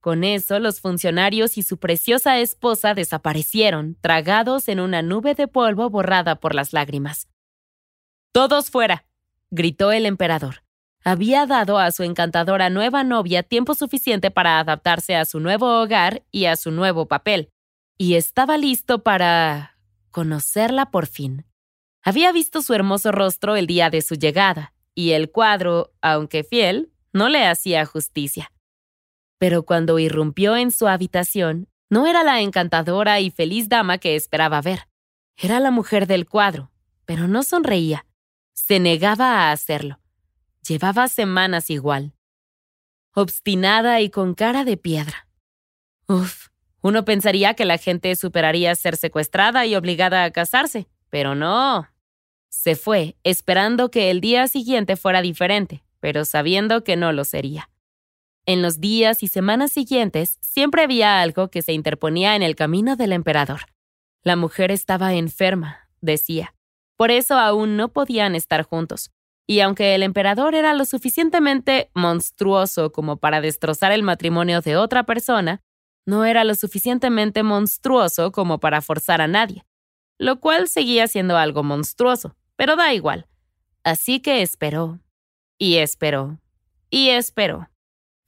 Con 0.00 0.24
eso, 0.24 0.58
los 0.58 0.80
funcionarios 0.80 1.56
y 1.58 1.62
su 1.62 1.78
preciosa 1.78 2.38
esposa 2.38 2.94
desaparecieron, 2.94 3.96
tragados 4.00 4.68
en 4.68 4.80
una 4.80 5.00
nube 5.00 5.34
de 5.34 5.46
polvo 5.46 5.90
borrada 5.90 6.40
por 6.40 6.54
las 6.54 6.72
lágrimas. 6.72 7.28
Todos 8.32 8.70
fuera, 8.70 9.06
gritó 9.50 9.92
el 9.92 10.06
emperador. 10.06 10.61
Había 11.04 11.46
dado 11.46 11.78
a 11.78 11.90
su 11.90 12.04
encantadora 12.04 12.70
nueva 12.70 13.02
novia 13.02 13.42
tiempo 13.42 13.74
suficiente 13.74 14.30
para 14.30 14.60
adaptarse 14.60 15.16
a 15.16 15.24
su 15.24 15.40
nuevo 15.40 15.80
hogar 15.80 16.22
y 16.30 16.44
a 16.44 16.56
su 16.56 16.70
nuevo 16.70 17.06
papel, 17.06 17.50
y 17.98 18.14
estaba 18.14 18.56
listo 18.56 19.02
para 19.02 19.78
conocerla 20.10 20.90
por 20.90 21.06
fin. 21.06 21.44
Había 22.04 22.32
visto 22.32 22.62
su 22.62 22.74
hermoso 22.74 23.10
rostro 23.10 23.56
el 23.56 23.66
día 23.66 23.90
de 23.90 24.02
su 24.02 24.14
llegada, 24.14 24.74
y 24.94 25.12
el 25.12 25.30
cuadro, 25.30 25.92
aunque 26.02 26.44
fiel, 26.44 26.92
no 27.12 27.28
le 27.28 27.46
hacía 27.46 27.84
justicia. 27.84 28.52
Pero 29.38 29.64
cuando 29.64 29.98
irrumpió 29.98 30.56
en 30.56 30.70
su 30.70 30.86
habitación, 30.86 31.68
no 31.90 32.06
era 32.06 32.22
la 32.22 32.40
encantadora 32.40 33.20
y 33.20 33.30
feliz 33.30 33.68
dama 33.68 33.98
que 33.98 34.14
esperaba 34.14 34.60
ver. 34.62 34.88
Era 35.36 35.60
la 35.60 35.70
mujer 35.70 36.06
del 36.06 36.28
cuadro, 36.28 36.70
pero 37.04 37.26
no 37.26 37.42
sonreía. 37.42 38.06
Se 38.52 38.78
negaba 38.80 39.48
a 39.48 39.52
hacerlo. 39.52 40.01
Llevaba 40.66 41.08
semanas 41.08 41.70
igual. 41.70 42.12
Obstinada 43.14 44.00
y 44.00 44.10
con 44.10 44.34
cara 44.34 44.64
de 44.64 44.76
piedra. 44.76 45.26
Uf, 46.06 46.48
uno 46.82 47.04
pensaría 47.04 47.54
que 47.54 47.64
la 47.64 47.78
gente 47.78 48.14
superaría 48.14 48.74
ser 48.76 48.96
secuestrada 48.96 49.66
y 49.66 49.74
obligada 49.74 50.22
a 50.22 50.30
casarse, 50.30 50.86
pero 51.10 51.34
no. 51.34 51.88
Se 52.48 52.76
fue, 52.76 53.16
esperando 53.24 53.90
que 53.90 54.10
el 54.10 54.20
día 54.20 54.46
siguiente 54.46 54.96
fuera 54.96 55.20
diferente, 55.20 55.82
pero 55.98 56.24
sabiendo 56.24 56.84
que 56.84 56.96
no 56.96 57.12
lo 57.12 57.24
sería. 57.24 57.68
En 58.46 58.62
los 58.62 58.80
días 58.80 59.22
y 59.22 59.28
semanas 59.28 59.72
siguientes 59.72 60.38
siempre 60.42 60.82
había 60.82 61.22
algo 61.22 61.48
que 61.48 61.62
se 61.62 61.72
interponía 61.72 62.36
en 62.36 62.42
el 62.42 62.54
camino 62.54 62.94
del 62.94 63.12
emperador. 63.12 63.62
La 64.22 64.36
mujer 64.36 64.70
estaba 64.70 65.14
enferma, 65.14 65.88
decía. 66.00 66.54
Por 66.96 67.10
eso 67.10 67.36
aún 67.36 67.76
no 67.76 67.92
podían 67.92 68.36
estar 68.36 68.62
juntos. 68.62 69.10
Y 69.46 69.60
aunque 69.60 69.94
el 69.94 70.02
emperador 70.02 70.54
era 70.54 70.72
lo 70.74 70.84
suficientemente 70.84 71.90
monstruoso 71.94 72.92
como 72.92 73.16
para 73.16 73.40
destrozar 73.40 73.92
el 73.92 74.02
matrimonio 74.02 74.60
de 74.60 74.76
otra 74.76 75.04
persona, 75.04 75.62
no 76.06 76.24
era 76.24 76.44
lo 76.44 76.54
suficientemente 76.54 77.42
monstruoso 77.42 78.32
como 78.32 78.58
para 78.58 78.82
forzar 78.82 79.20
a 79.20 79.28
nadie, 79.28 79.64
lo 80.18 80.40
cual 80.40 80.68
seguía 80.68 81.06
siendo 81.06 81.36
algo 81.36 81.62
monstruoso, 81.62 82.36
pero 82.56 82.76
da 82.76 82.92
igual. 82.92 83.26
Así 83.84 84.20
que 84.20 84.42
esperó, 84.42 85.00
y 85.58 85.76
esperó, 85.76 86.38
y 86.90 87.10
esperó. 87.10 87.68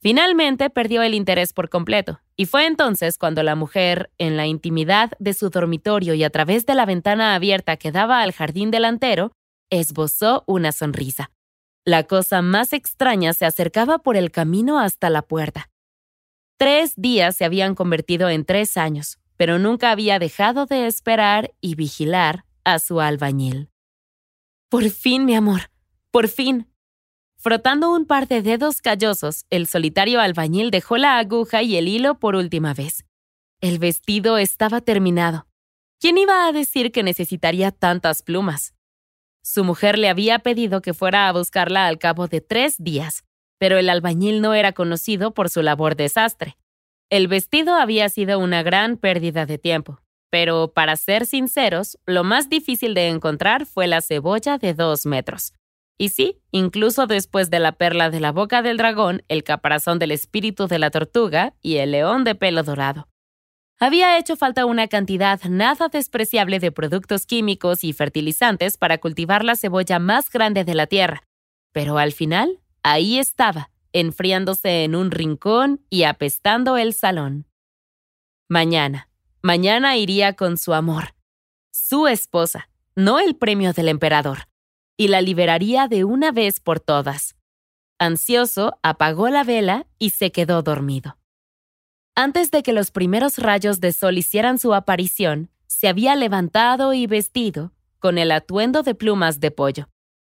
Finalmente 0.01 0.69
perdió 0.69 1.01
el 1.01 1.13
interés 1.13 1.53
por 1.53 1.69
completo, 1.69 2.21
y 2.35 2.45
fue 2.45 2.65
entonces 2.65 3.17
cuando 3.17 3.41
la 3.43 3.55
mujer, 3.55 4.11
en 4.17 4.37
la 4.37 4.45
intimidad 4.45 5.11
de 5.19 5.33
su 5.33 5.49
dormitorio 5.49 6.13
y 6.13 6.23
a 6.23 6.29
través 6.29 6.65
de 6.65 6.75
la 6.75 6.85
ventana 6.85 7.35
abierta 7.35 7.77
que 7.77 7.91
daba 7.91 8.21
al 8.21 8.33
jardín 8.33 8.71
delantero, 8.71 9.31
esbozó 9.69 10.43
una 10.47 10.71
sonrisa. 10.71 11.31
La 11.83 12.03
cosa 12.03 12.41
más 12.41 12.73
extraña 12.73 13.33
se 13.33 13.45
acercaba 13.45 13.99
por 13.99 14.17
el 14.17 14.31
camino 14.31 14.79
hasta 14.79 15.09
la 15.09 15.21
puerta. 15.21 15.69
Tres 16.57 16.93
días 16.95 17.35
se 17.35 17.45
habían 17.45 17.75
convertido 17.75 18.29
en 18.29 18.45
tres 18.45 18.77
años, 18.77 19.19
pero 19.37 19.59
nunca 19.59 19.91
había 19.91 20.19
dejado 20.19 20.65
de 20.65 20.87
esperar 20.87 21.53
y 21.61 21.75
vigilar 21.75 22.45
a 22.63 22.79
su 22.79 23.01
albañil. 23.01 23.69
Por 24.69 24.89
fin, 24.89 25.25
mi 25.25 25.35
amor, 25.35 25.69
por 26.11 26.27
fin, 26.27 26.67
Frotando 27.45 27.93
un 27.93 28.05
par 28.05 28.27
de 28.27 28.41
dedos 28.41 28.81
callosos, 28.81 29.45
el 29.51 29.67
solitario 29.67 30.19
albañil 30.19 30.71
dejó 30.71 30.97
la 30.97 31.19
aguja 31.19 31.61
y 31.61 31.75
el 31.75 31.87
hilo 31.87 32.17
por 32.17 32.35
última 32.35 32.73
vez. 32.73 33.05
El 33.61 33.77
vestido 33.77 34.39
estaba 34.39 34.81
terminado. 34.81 35.45
¿Quién 35.99 36.17
iba 36.17 36.47
a 36.47 36.51
decir 36.51 36.91
que 36.91 37.03
necesitaría 37.03 37.71
tantas 37.71 38.23
plumas? 38.23 38.73
Su 39.47 39.63
mujer 39.63 39.99
le 39.99 40.09
había 40.09 40.39
pedido 40.39 40.81
que 40.81 40.95
fuera 40.95 41.27
a 41.27 41.31
buscarla 41.31 41.85
al 41.85 41.99
cabo 41.99 42.27
de 42.27 42.41
tres 42.41 42.77
días, 42.79 43.23
pero 43.59 43.77
el 43.77 43.89
albañil 43.91 44.41
no 44.41 44.55
era 44.55 44.71
conocido 44.71 45.35
por 45.35 45.51
su 45.51 45.61
labor 45.61 45.95
desastre. 45.95 46.57
El 47.11 47.27
vestido 47.27 47.75
había 47.75 48.09
sido 48.09 48.39
una 48.39 48.63
gran 48.63 48.97
pérdida 48.97 49.45
de 49.45 49.59
tiempo, 49.59 50.01
pero 50.31 50.73
para 50.73 50.95
ser 50.95 51.27
sinceros, 51.27 51.99
lo 52.07 52.23
más 52.23 52.49
difícil 52.49 52.95
de 52.95 53.09
encontrar 53.09 53.67
fue 53.67 53.85
la 53.85 54.01
cebolla 54.01 54.57
de 54.57 54.73
dos 54.73 55.05
metros. 55.05 55.53
Y 55.95 56.09
sí, 56.09 56.41
incluso 56.49 57.05
después 57.05 57.51
de 57.51 57.59
la 57.59 57.73
perla 57.73 58.09
de 58.09 58.21
la 58.21 58.31
boca 58.31 58.63
del 58.63 58.77
dragón, 58.77 59.21
el 59.27 59.43
caparazón 59.43 59.99
del 59.99 60.09
espíritu 60.09 60.65
de 60.65 60.79
la 60.79 60.89
tortuga 60.89 61.53
y 61.61 61.75
el 61.75 61.91
león 61.91 62.23
de 62.23 62.33
pelo 62.33 62.63
dorado. 62.63 63.07
Había 63.79 64.17
hecho 64.17 64.37
falta 64.37 64.65
una 64.65 64.87
cantidad 64.87 65.41
nada 65.43 65.89
despreciable 65.89 66.59
de 66.59 66.71
productos 66.71 67.25
químicos 67.25 67.83
y 67.83 67.91
fertilizantes 67.91 68.77
para 68.77 68.99
cultivar 68.99 69.43
la 69.43 69.55
cebolla 69.55 69.99
más 69.99 70.29
grande 70.29 70.63
de 70.63 70.75
la 70.75 70.87
tierra, 70.87 71.23
pero 71.73 71.97
al 71.97 72.13
final, 72.13 72.61
ahí 72.83 73.19
estaba, 73.19 73.71
enfriándose 73.91 74.85
en 74.85 74.95
un 74.95 75.11
rincón 75.11 75.81
y 75.89 76.03
apestando 76.03 76.77
el 76.77 76.93
salón. 76.93 77.47
Mañana, 78.47 79.09
mañana 79.41 79.97
iría 79.97 80.33
con 80.33 80.57
su 80.57 80.73
amor, 80.73 81.15
su 81.71 82.07
esposa, 82.07 82.69
no 82.95 83.19
el 83.19 83.35
premio 83.35 83.73
del 83.73 83.89
emperador 83.89 84.47
y 84.97 85.09
la 85.09 85.19
liberaría 85.19 85.89
de 85.89 86.05
una 86.05 86.31
vez 86.31 86.61
por 86.61 86.79
todas. 86.79 87.35
Ansioso, 87.99 88.79
apagó 88.83 89.27
la 89.29 89.43
vela 89.43 89.85
y 89.99 90.11
se 90.11 90.31
quedó 90.31 90.61
dormido. 90.61 91.17
Antes 92.17 92.49
de 92.49 92.63
que 92.63 92.71
los 92.71 92.91
primeros 92.91 93.39
rayos 93.39 93.81
de 93.81 93.91
sol 93.91 94.17
hicieran 94.17 94.57
su 94.57 94.73
aparición, 94.73 95.49
se 95.67 95.89
había 95.89 96.15
levantado 96.15 96.93
y 96.93 97.07
vestido 97.07 97.73
con 97.99 98.17
el 98.17 98.31
atuendo 98.31 98.83
de 98.83 98.95
plumas 98.95 99.41
de 99.41 99.51
pollo, 99.51 99.89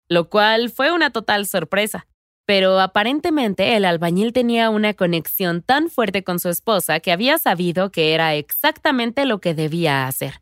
lo 0.07 0.29
cual 0.29 0.69
fue 0.69 0.91
una 0.91 1.09
total 1.09 1.47
sorpresa. 1.47 2.05
Pero 2.45 2.79
aparentemente 2.79 3.75
el 3.75 3.85
albañil 3.85 4.31
tenía 4.31 4.69
una 4.69 4.93
conexión 4.93 5.63
tan 5.63 5.89
fuerte 5.89 6.23
con 6.23 6.39
su 6.39 6.49
esposa 6.49 6.99
que 6.99 7.11
había 7.11 7.39
sabido 7.39 7.91
que 7.91 8.13
era 8.13 8.35
exactamente 8.35 9.25
lo 9.25 9.41
que 9.41 9.55
debía 9.55 10.05
hacer. 10.05 10.41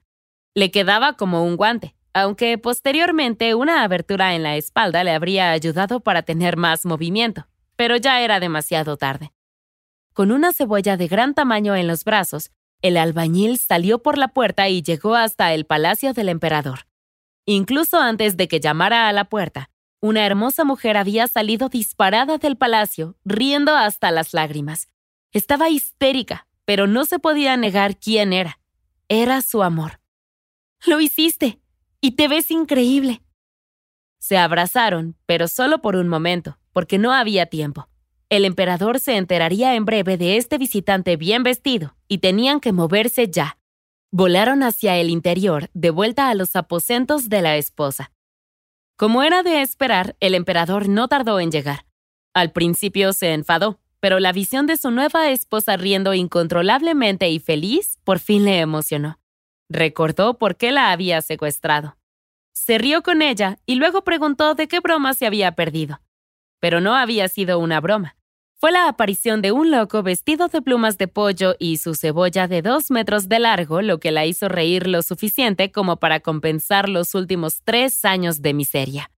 Le 0.55 0.71
quedaba 0.71 1.13
como 1.13 1.45
un 1.45 1.55
guante, 1.55 1.95
aunque 2.13 2.57
posteriormente 2.57 3.55
una 3.55 3.83
abertura 3.83 4.35
en 4.35 4.43
la 4.43 4.57
espalda 4.57 5.05
le 5.05 5.11
habría 5.11 5.51
ayudado 5.51 6.01
para 6.01 6.23
tener 6.23 6.57
más 6.57 6.85
movimiento, 6.85 7.47
pero 7.77 7.95
ya 7.95 8.21
era 8.21 8.41
demasiado 8.41 8.97
tarde. 8.97 9.31
Con 10.19 10.33
una 10.33 10.51
cebolla 10.51 10.97
de 10.97 11.07
gran 11.07 11.33
tamaño 11.33 11.77
en 11.77 11.87
los 11.87 12.03
brazos, 12.03 12.51
el 12.81 12.97
albañil 12.97 13.57
salió 13.57 14.03
por 14.03 14.17
la 14.17 14.27
puerta 14.27 14.67
y 14.67 14.81
llegó 14.81 15.15
hasta 15.15 15.53
el 15.53 15.65
palacio 15.65 16.11
del 16.11 16.27
emperador. 16.27 16.87
Incluso 17.45 18.01
antes 18.01 18.35
de 18.35 18.49
que 18.49 18.59
llamara 18.59 19.07
a 19.07 19.13
la 19.13 19.29
puerta, 19.29 19.69
una 20.01 20.25
hermosa 20.25 20.65
mujer 20.65 20.97
había 20.97 21.29
salido 21.29 21.69
disparada 21.69 22.37
del 22.37 22.57
palacio, 22.57 23.15
riendo 23.23 23.77
hasta 23.77 24.11
las 24.11 24.33
lágrimas. 24.33 24.89
Estaba 25.31 25.69
histérica, 25.69 26.49
pero 26.65 26.85
no 26.85 27.05
se 27.05 27.19
podía 27.19 27.55
negar 27.55 27.97
quién 27.97 28.33
era. 28.33 28.59
Era 29.07 29.41
su 29.41 29.63
amor. 29.63 30.01
Lo 30.85 30.99
hiciste, 30.99 31.61
y 32.01 32.17
te 32.17 32.27
ves 32.27 32.51
increíble. 32.51 33.21
Se 34.17 34.37
abrazaron, 34.37 35.15
pero 35.25 35.47
solo 35.47 35.81
por 35.81 35.95
un 35.95 36.09
momento, 36.09 36.59
porque 36.73 36.97
no 36.97 37.13
había 37.13 37.45
tiempo. 37.45 37.88
El 38.29 38.45
emperador 38.45 38.99
se 38.99 39.17
enteraría 39.17 39.73
en 39.73 39.85
breve 39.85 40.15
de 40.15 40.37
este 40.37 40.59
visitante 40.59 41.17
bien 41.17 41.41
vestido, 41.41 41.95
y 42.07 42.19
tenían 42.19 42.59
que 42.59 42.71
moverse 42.71 43.27
ya. 43.27 43.57
Volaron 44.11 44.61
hacia 44.61 44.97
el 44.97 45.09
interior, 45.09 45.71
de 45.73 45.89
vuelta 45.89 46.29
a 46.29 46.35
los 46.35 46.55
aposentos 46.55 47.29
de 47.29 47.41
la 47.41 47.57
esposa. 47.57 48.11
Como 48.97 49.23
era 49.23 49.41
de 49.41 49.61
esperar, 49.61 50.15
el 50.19 50.35
emperador 50.35 50.89
no 50.89 51.07
tardó 51.07 51.39
en 51.39 51.51
llegar. 51.51 51.85
Al 52.35 52.51
principio 52.51 53.13
se 53.13 53.33
enfadó, 53.33 53.79
pero 53.99 54.19
la 54.19 54.31
visión 54.31 54.67
de 54.67 54.77
su 54.77 54.91
nueva 54.91 55.29
esposa 55.31 55.75
riendo 55.75 56.13
incontrolablemente 56.13 57.29
y 57.29 57.39
feliz 57.39 57.97
por 58.03 58.19
fin 58.19 58.45
le 58.45 58.59
emocionó. 58.59 59.19
Recordó 59.69 60.37
por 60.37 60.55
qué 60.55 60.71
la 60.71 60.91
había 60.91 61.21
secuestrado. 61.21 61.97
Se 62.51 62.77
rió 62.77 63.01
con 63.01 63.21
ella 63.21 63.59
y 63.65 63.75
luego 63.75 64.03
preguntó 64.03 64.53
de 64.53 64.67
qué 64.67 64.79
broma 64.79 65.13
se 65.15 65.25
había 65.25 65.53
perdido. 65.53 66.01
Pero 66.59 66.79
no 66.79 66.95
había 66.95 67.27
sido 67.27 67.57
una 67.57 67.79
broma. 67.79 68.18
Fue 68.61 68.73
la 68.73 68.89
aparición 68.89 69.41
de 69.41 69.53
un 69.53 69.71
loco 69.71 70.03
vestido 70.03 70.49
de 70.49 70.61
plumas 70.61 70.97
de 70.97 71.07
pollo 71.07 71.55
y 71.59 71.77
su 71.77 71.95
cebolla 71.95 72.49
de 72.49 72.61
dos 72.61 72.91
metros 72.91 73.29
de 73.29 73.39
largo 73.39 73.81
lo 73.81 74.01
que 74.01 74.11
la 74.11 74.25
hizo 74.25 74.49
reír 74.49 74.85
lo 74.85 75.01
suficiente 75.01 75.71
como 75.71 75.95
para 75.95 76.19
compensar 76.19 76.89
los 76.89 77.15
últimos 77.15 77.61
tres 77.63 78.03
años 78.03 78.41
de 78.41 78.53
miseria. 78.53 79.11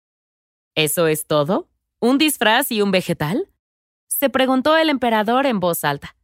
¿Eso 0.75 1.07
es 1.07 1.25
todo? 1.25 1.67
¿Un 1.99 2.19
disfraz 2.19 2.71
y 2.71 2.83
un 2.83 2.91
vegetal? 2.91 3.49
Se 4.07 4.29
preguntó 4.29 4.77
el 4.77 4.91
emperador 4.91 5.47
en 5.47 5.59
voz 5.59 5.83
alta. 5.83 6.15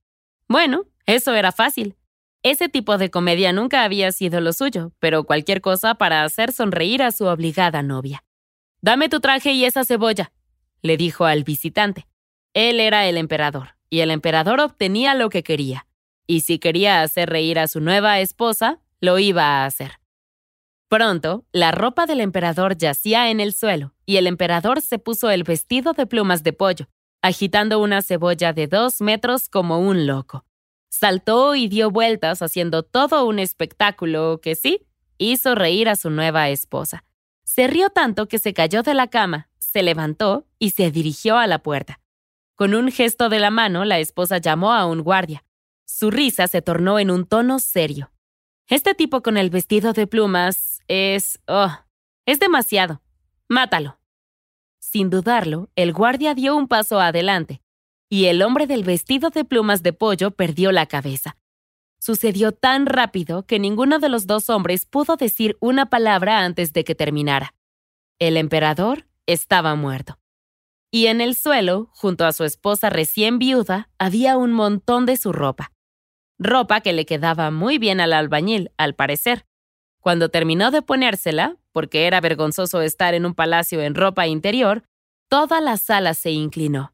Bueno, 0.48 0.84
Eso 1.08 1.34
era 1.34 1.54
fácil. 1.54 1.96
Ese 2.44 2.68
tipo 2.68 2.98
de 2.98 3.10
comedia 3.10 3.54
nunca 3.54 3.84
había 3.86 4.12
sido 4.12 4.42
lo 4.42 4.52
suyo, 4.52 4.92
pero 5.00 5.24
cualquier 5.24 5.62
cosa 5.62 5.96
para 5.96 6.24
hacer 6.24 6.52
sonreír 6.52 7.02
a 7.02 7.12
su 7.12 7.26
obligada 7.26 7.82
novia. 7.82 8.26
Dame 8.82 9.08
tu 9.08 9.22
traje 9.22 9.54
y 9.54 9.64
esa 9.64 9.86
cebolla, 9.86 10.34
le 10.82 10.98
dijo 10.98 11.26
al 11.26 11.46
visitante. 11.46 12.06
Él 12.54 12.80
era 12.80 13.08
el 13.08 13.18
emperador, 13.18 13.76
y 13.90 14.00
el 14.00 14.12
emperador 14.12 14.60
obtenía 14.60 15.16
lo 15.16 15.30
que 15.30 15.44
quería. 15.44 15.88
Y 16.26 16.42
si 16.42 16.60
quería 16.60 17.02
hacer 17.02 17.30
reír 17.30 17.60
a 17.60 17.68
su 17.68 17.80
nueva 17.80 18.20
esposa, 18.20 18.82
lo 19.00 19.20
iba 19.20 19.44
a 19.44 19.66
hacer. 19.66 20.00
Pronto, 20.90 21.46
la 21.52 21.72
ropa 21.72 22.06
del 22.06 22.22
emperador 22.22 22.78
yacía 22.78 23.30
en 23.30 23.40
el 23.40 23.54
suelo, 23.54 23.94
y 24.06 24.18
el 24.18 24.28
emperador 24.28 24.82
se 24.82 25.00
puso 25.00 25.30
el 25.30 25.44
vestido 25.44 25.94
de 25.94 26.06
plumas 26.06 26.44
de 26.44 26.54
pollo, 26.54 26.88
agitando 27.22 27.80
una 27.80 28.02
cebolla 28.02 28.54
de 28.54 28.68
dos 28.68 29.02
metros 29.02 29.50
como 29.50 29.80
un 29.80 30.08
loco. 30.08 30.46
Saltó 30.90 31.56
y 31.56 31.68
dio 31.68 31.92
vueltas 31.92 32.42
haciendo 32.42 32.84
todo 32.84 33.26
un 33.26 33.40
espectáculo 33.40 34.40
que 34.42 34.56
sí, 34.56 34.88
hizo 35.18 35.56
reír 35.56 35.90
a 35.90 35.96
su 35.96 36.10
nueva 36.10 36.50
esposa. 36.50 37.04
Se 37.44 37.68
rió 37.68 37.90
tanto 37.90 38.28
que 38.28 38.40
se 38.40 38.54
cayó 38.54 38.84
de 38.84 38.94
la 38.94 39.08
cama, 39.08 39.50
se 39.60 39.84
levantó 39.84 40.46
y 40.60 40.72
se 40.72 40.92
dirigió 40.92 41.38
a 41.38 41.48
la 41.48 41.60
puerta. 41.60 42.00
Con 42.58 42.74
un 42.74 42.92
gesto 42.92 43.30
de 43.30 43.40
la 43.40 43.52
mano, 43.52 43.86
la 43.86 44.00
esposa 44.00 44.40
llamó 44.40 44.74
a 44.74 44.88
un 44.88 45.04
guardia. 45.04 45.46
Su 45.86 46.10
risa 46.10 46.48
se 46.48 46.64
tornó 46.64 46.98
en 46.98 47.12
un 47.12 47.28
tono 47.28 47.60
serio. 47.60 48.12
Este 48.68 48.96
tipo 48.96 49.22
con 49.22 49.38
el 49.38 49.52
vestido 49.52 49.94
de 49.94 50.08
plumas 50.08 50.82
es... 50.88 51.40
Oh, 51.48 51.72
es 52.26 52.40
demasiado. 52.40 53.04
Mátalo. 53.48 54.00
Sin 54.80 55.12
dudarlo, 55.12 55.70
el 55.76 55.94
guardia 55.94 56.34
dio 56.34 56.56
un 56.56 56.68
paso 56.68 57.00
adelante, 57.00 57.62
y 58.10 58.26
el 58.26 58.42
hombre 58.42 58.66
del 58.66 58.84
vestido 58.84 59.30
de 59.30 59.46
plumas 59.46 59.84
de 59.84 59.94
pollo 59.94 60.32
perdió 60.32 60.72
la 60.72 60.88
cabeza. 60.88 61.38
Sucedió 62.00 62.54
tan 62.54 62.88
rápido 62.88 63.46
que 63.46 63.60
ninguno 63.60 64.00
de 64.00 64.10
los 64.10 64.26
dos 64.26 64.50
hombres 64.50 64.88
pudo 64.88 65.16
decir 65.16 65.58
una 65.60 65.92
palabra 65.92 66.44
antes 66.44 66.74
de 66.74 66.84
que 66.84 66.96
terminara. 66.96 67.54
El 68.18 68.36
emperador 68.36 69.06
estaba 69.28 69.76
muerto. 69.76 70.18
Y 70.92 71.08
en 71.08 71.22
el 71.22 71.36
suelo, 71.36 71.90
junto 71.94 72.26
a 72.26 72.32
su 72.32 72.44
esposa 72.44 72.90
recién 72.90 73.40
viuda, 73.40 73.90
había 73.98 74.38
un 74.38 74.54
montón 74.54 75.06
de 75.06 75.18
su 75.18 75.34
ropa. 75.34 75.72
Ropa 76.40 76.82
que 76.82 76.94
le 76.94 77.06
quedaba 77.06 77.52
muy 77.52 77.78
bien 77.78 78.00
al 78.00 78.14
albañil, 78.14 78.72
al 78.78 78.96
parecer. 78.96 79.46
Cuando 80.00 80.30
terminó 80.30 80.72
de 80.72 80.82
ponérsela, 80.82 81.58
porque 81.74 82.08
era 82.08 82.22
vergonzoso 82.22 82.82
estar 82.82 83.14
en 83.14 83.26
un 83.26 83.34
palacio 83.34 83.82
en 83.82 83.96
ropa 83.96 84.28
interior, 84.28 84.84
toda 85.30 85.60
la 85.62 85.78
sala 85.78 86.14
se 86.14 86.32
inclinó. 86.32 86.94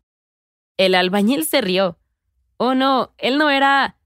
El 0.78 0.96
albañil 0.96 1.46
se 1.46 1.62
rió. 1.62 2.00
Oh, 2.58 2.74
no, 2.74 3.14
él 3.18 3.38
no 3.38 3.50
era... 3.50 3.98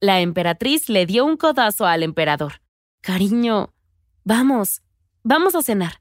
La 0.00 0.20
emperatriz 0.20 0.88
le 0.88 1.06
dio 1.06 1.24
un 1.24 1.36
codazo 1.36 1.86
al 1.86 2.02
emperador. 2.02 2.62
Cariño, 3.02 3.74
vamos, 4.24 4.82
vamos 5.22 5.54
a 5.54 5.62
cenar. 5.62 6.00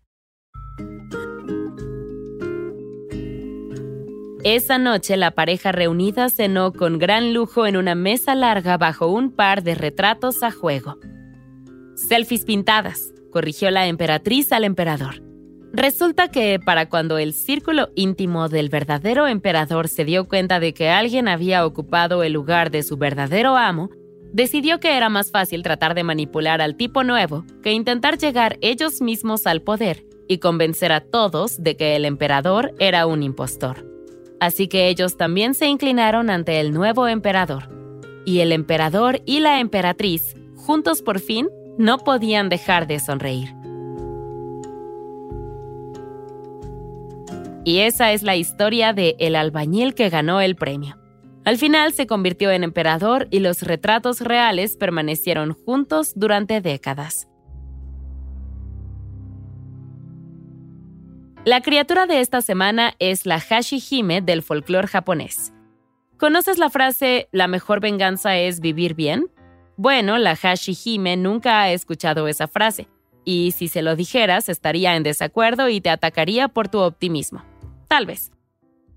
Esa 4.50 4.78
noche 4.78 5.18
la 5.18 5.32
pareja 5.32 5.74
reunida 5.74 6.30
cenó 6.30 6.72
con 6.72 7.00
gran 7.00 7.34
lujo 7.34 7.68
en 7.68 7.76
una 7.76 7.96
mesa 7.96 8.34
larga 8.34 8.78
bajo 8.78 9.08
un 9.08 9.34
par 9.34 9.62
de 9.62 9.76
retratos 9.76 10.42
a 10.42 10.52
juego. 10.52 10.96
Selfies 11.96 12.46
pintadas, 12.46 13.14
corrigió 13.30 13.70
la 13.72 13.88
emperatriz 13.88 14.54
al 14.54 14.64
emperador. 14.64 15.22
Resulta 15.74 16.32
que 16.32 16.62
para 16.66 16.88
cuando 16.88 17.18
el 17.18 17.34
círculo 17.34 17.90
íntimo 17.94 18.48
del 18.48 18.70
verdadero 18.70 19.28
emperador 19.28 19.90
se 19.90 20.06
dio 20.06 20.30
cuenta 20.30 20.62
de 20.62 20.74
que 20.74 20.88
alguien 20.88 21.28
había 21.28 21.66
ocupado 21.66 22.24
el 22.24 22.32
lugar 22.32 22.72
de 22.72 22.84
su 22.84 22.96
verdadero 22.96 23.58
amo, 23.58 23.90
decidió 24.32 24.80
que 24.80 24.96
era 24.96 25.10
más 25.10 25.30
fácil 25.30 25.62
tratar 25.62 25.94
de 25.94 26.06
manipular 26.06 26.62
al 26.62 26.78
tipo 26.78 27.04
nuevo 27.04 27.44
que 27.62 27.74
intentar 27.74 28.18
llegar 28.18 28.58
ellos 28.62 29.02
mismos 29.02 29.46
al 29.46 29.62
poder 29.62 30.06
y 30.30 30.38
convencer 30.38 30.94
a 30.94 31.02
todos 31.02 31.62
de 31.62 31.76
que 31.76 31.98
el 31.98 32.06
emperador 32.06 32.74
era 32.80 33.08
un 33.08 33.24
impostor. 33.24 33.97
Así 34.40 34.68
que 34.68 34.88
ellos 34.90 35.18
también 35.18 35.54
se 35.54 35.68
inclinaron 35.68 36.30
ante 36.30 36.60
el 36.60 36.74
nuevo 36.74 37.08
emperador. 37.08 37.70
Y 38.26 38.40
el 38.40 38.52
emperador 38.52 39.22
y 39.26 39.40
la 39.40 39.60
emperatriz, 39.60 40.36
juntos 40.56 41.02
por 41.02 41.20
fin, 41.20 41.50
no 41.78 42.00
podían 42.00 42.50
dejar 42.50 42.88
de 42.88 43.00
sonreír. 43.00 43.54
Y 47.64 47.80
esa 47.80 48.14
es 48.14 48.24
la 48.24 48.36
historia 48.36 48.94
de 48.94 49.16
El 49.20 49.36
albañil 49.36 49.94
que 49.94 50.10
ganó 50.10 50.40
el 50.40 50.56
premio. 50.56 50.98
Al 51.44 51.58
final 51.58 51.94
se 51.94 52.08
convirtió 52.08 52.52
en 52.52 52.64
emperador 52.64 53.28
y 53.32 53.40
los 53.40 53.62
retratos 53.62 54.22
reales 54.22 54.78
permanecieron 54.78 55.54
juntos 55.54 56.14
durante 56.16 56.62
décadas. 56.62 57.28
La 61.48 61.62
criatura 61.62 62.08
de 62.08 62.20
esta 62.20 62.42
semana 62.42 62.94
es 63.00 63.26
la 63.26 63.40
Hashihime 63.40 64.20
del 64.20 64.44
folclore 64.44 64.90
japonés. 64.90 65.54
¿Conoces 66.18 66.58
la 66.58 66.70
frase 66.70 67.30
la 67.32 67.48
mejor 67.48 67.80
venganza 67.80 68.36
es 68.36 68.60
vivir 68.60 68.96
bien? 68.96 69.32
Bueno, 69.78 70.18
la 70.18 70.36
Hashihime 70.36 71.16
nunca 71.16 71.62
ha 71.62 71.72
escuchado 71.72 72.28
esa 72.28 72.50
frase, 72.50 72.90
y 73.24 73.54
si 73.54 73.70
se 73.70 73.82
lo 73.82 73.96
dijeras 73.96 74.50
estaría 74.50 74.98
en 74.98 75.04
desacuerdo 75.04 75.70
y 75.70 75.80
te 75.80 75.90
atacaría 75.90 76.50
por 76.50 76.68
tu 76.68 76.80
optimismo. 76.80 77.46
Tal 77.88 78.06
vez. 78.06 78.34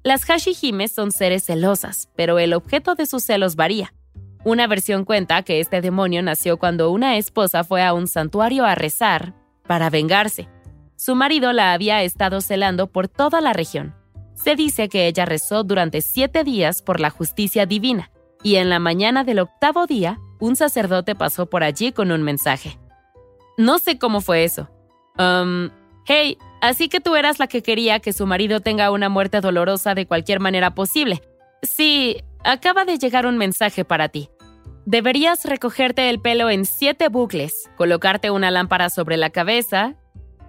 Las 0.02 0.24
Hashihimes 0.24 0.90
son 0.90 1.12
seres 1.12 1.44
celosas, 1.44 2.10
pero 2.16 2.40
el 2.40 2.52
objeto 2.52 2.96
de 2.96 3.06
sus 3.06 3.22
celos 3.22 3.54
varía. 3.54 3.94
Una 4.42 4.66
versión 4.66 5.04
cuenta 5.04 5.44
que 5.44 5.60
este 5.60 5.80
demonio 5.80 6.20
nació 6.20 6.56
cuando 6.56 6.90
una 6.90 7.16
esposa 7.16 7.62
fue 7.62 7.84
a 7.84 7.94
un 7.94 8.08
santuario 8.08 8.64
a 8.64 8.74
rezar 8.74 9.34
para 9.68 9.88
vengarse. 9.88 10.48
Su 11.00 11.14
marido 11.14 11.54
la 11.54 11.72
había 11.72 12.02
estado 12.02 12.42
celando 12.42 12.86
por 12.86 13.08
toda 13.08 13.40
la 13.40 13.54
región. 13.54 13.94
Se 14.34 14.54
dice 14.54 14.90
que 14.90 15.06
ella 15.06 15.24
rezó 15.24 15.64
durante 15.64 16.02
siete 16.02 16.44
días 16.44 16.82
por 16.82 17.00
la 17.00 17.08
justicia 17.08 17.64
divina, 17.64 18.10
y 18.42 18.56
en 18.56 18.68
la 18.68 18.80
mañana 18.80 19.24
del 19.24 19.38
octavo 19.38 19.86
día, 19.86 20.18
un 20.40 20.56
sacerdote 20.56 21.14
pasó 21.14 21.48
por 21.48 21.64
allí 21.64 21.92
con 21.92 22.12
un 22.12 22.22
mensaje. 22.22 22.78
No 23.56 23.78
sé 23.78 23.98
cómo 23.98 24.20
fue 24.20 24.44
eso. 24.44 24.68
Um, 25.18 25.70
hey, 26.04 26.36
Así 26.60 26.90
que 26.90 27.00
tú 27.00 27.16
eras 27.16 27.38
la 27.38 27.46
que 27.46 27.62
quería 27.62 28.00
que 28.00 28.12
su 28.12 28.26
marido 28.26 28.60
tenga 28.60 28.90
una 28.90 29.08
muerte 29.08 29.40
dolorosa 29.40 29.94
de 29.94 30.06
cualquier 30.06 30.38
manera 30.38 30.74
posible. 30.74 31.22
Sí, 31.62 32.18
acaba 32.44 32.84
de 32.84 32.98
llegar 32.98 33.24
un 33.24 33.38
mensaje 33.38 33.86
para 33.86 34.10
ti. 34.10 34.28
Deberías 34.84 35.46
recogerte 35.46 36.10
el 36.10 36.20
pelo 36.20 36.50
en 36.50 36.66
siete 36.66 37.08
bucles, 37.08 37.70
colocarte 37.78 38.30
una 38.30 38.50
lámpara 38.50 38.90
sobre 38.90 39.16
la 39.16 39.30
cabeza, 39.30 39.96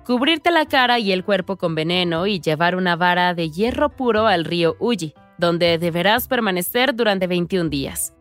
cubrirte 0.06 0.52
la 0.52 0.66
cara 0.66 1.00
y 1.00 1.12
el 1.12 1.24
cuerpo 1.24 1.58
con 1.58 1.76
veneno 1.76 2.28
y 2.28 2.40
llevar 2.40 2.76
una 2.76 2.96
vara 2.96 3.34
de 3.34 3.50
hierro 3.50 3.90
puro 3.90 4.28
al 4.28 4.46
río 4.46 4.76
Uji, 4.80 5.14
donde 5.38 5.78
deberás 5.78 6.28
permanecer 6.28 6.96
durante 6.96 7.28
21 7.28 7.70
días. 7.70 8.14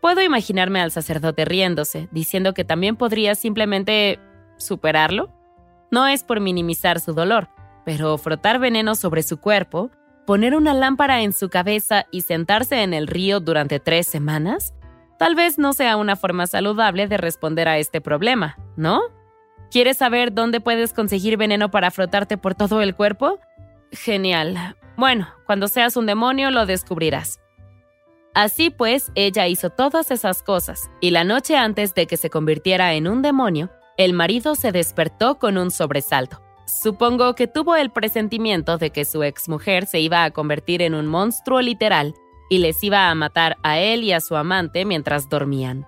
Puedo 0.00 0.20
imaginarme 0.20 0.80
al 0.80 0.90
sacerdote 0.90 1.44
riéndose, 1.44 2.08
diciendo 2.10 2.54
que 2.54 2.64
también 2.64 2.96
podría 2.96 3.34
simplemente 3.34 4.18
superarlo. 4.56 5.30
No 5.90 6.08
es 6.08 6.24
por 6.24 6.40
minimizar 6.40 6.98
su 6.98 7.12
dolor, 7.12 7.48
pero 7.84 8.18
frotar 8.18 8.58
veneno 8.58 8.94
sobre 8.94 9.22
su 9.22 9.38
cuerpo, 9.38 9.90
poner 10.26 10.56
una 10.56 10.74
lámpara 10.74 11.22
en 11.22 11.32
su 11.32 11.50
cabeza 11.50 12.06
y 12.10 12.22
sentarse 12.22 12.82
en 12.82 12.94
el 12.94 13.06
río 13.06 13.40
durante 13.40 13.78
tres 13.80 14.06
semanas, 14.06 14.74
tal 15.18 15.34
vez 15.34 15.58
no 15.58 15.72
sea 15.72 15.96
una 15.96 16.16
forma 16.16 16.46
saludable 16.46 17.06
de 17.06 17.16
responder 17.16 17.68
a 17.68 17.78
este 17.78 18.00
problema, 18.00 18.56
¿no? 18.76 19.02
¿Quieres 19.72 19.96
saber 19.96 20.34
dónde 20.34 20.60
puedes 20.60 20.92
conseguir 20.92 21.38
veneno 21.38 21.70
para 21.70 21.90
frotarte 21.90 22.36
por 22.36 22.54
todo 22.54 22.82
el 22.82 22.94
cuerpo? 22.94 23.38
Genial. 23.90 24.76
Bueno, 24.98 25.28
cuando 25.46 25.66
seas 25.66 25.96
un 25.96 26.04
demonio 26.04 26.50
lo 26.50 26.66
descubrirás. 26.66 27.40
Así 28.34 28.68
pues, 28.68 29.10
ella 29.14 29.48
hizo 29.48 29.70
todas 29.70 30.10
esas 30.10 30.42
cosas, 30.42 30.90
y 31.00 31.10
la 31.10 31.24
noche 31.24 31.56
antes 31.56 31.94
de 31.94 32.06
que 32.06 32.18
se 32.18 32.28
convirtiera 32.28 32.92
en 32.92 33.08
un 33.08 33.22
demonio, 33.22 33.70
el 33.96 34.12
marido 34.12 34.56
se 34.56 34.72
despertó 34.72 35.38
con 35.38 35.56
un 35.56 35.70
sobresalto. 35.70 36.42
Supongo 36.66 37.34
que 37.34 37.46
tuvo 37.46 37.74
el 37.74 37.90
presentimiento 37.90 38.76
de 38.76 38.90
que 38.90 39.06
su 39.06 39.22
exmujer 39.22 39.86
se 39.86 40.00
iba 40.00 40.24
a 40.24 40.32
convertir 40.32 40.82
en 40.82 40.94
un 40.94 41.06
monstruo 41.06 41.62
literal 41.62 42.12
y 42.50 42.58
les 42.58 42.84
iba 42.84 43.08
a 43.08 43.14
matar 43.14 43.56
a 43.62 43.78
él 43.78 44.04
y 44.04 44.12
a 44.12 44.20
su 44.20 44.36
amante 44.36 44.84
mientras 44.84 45.30
dormían. 45.30 45.86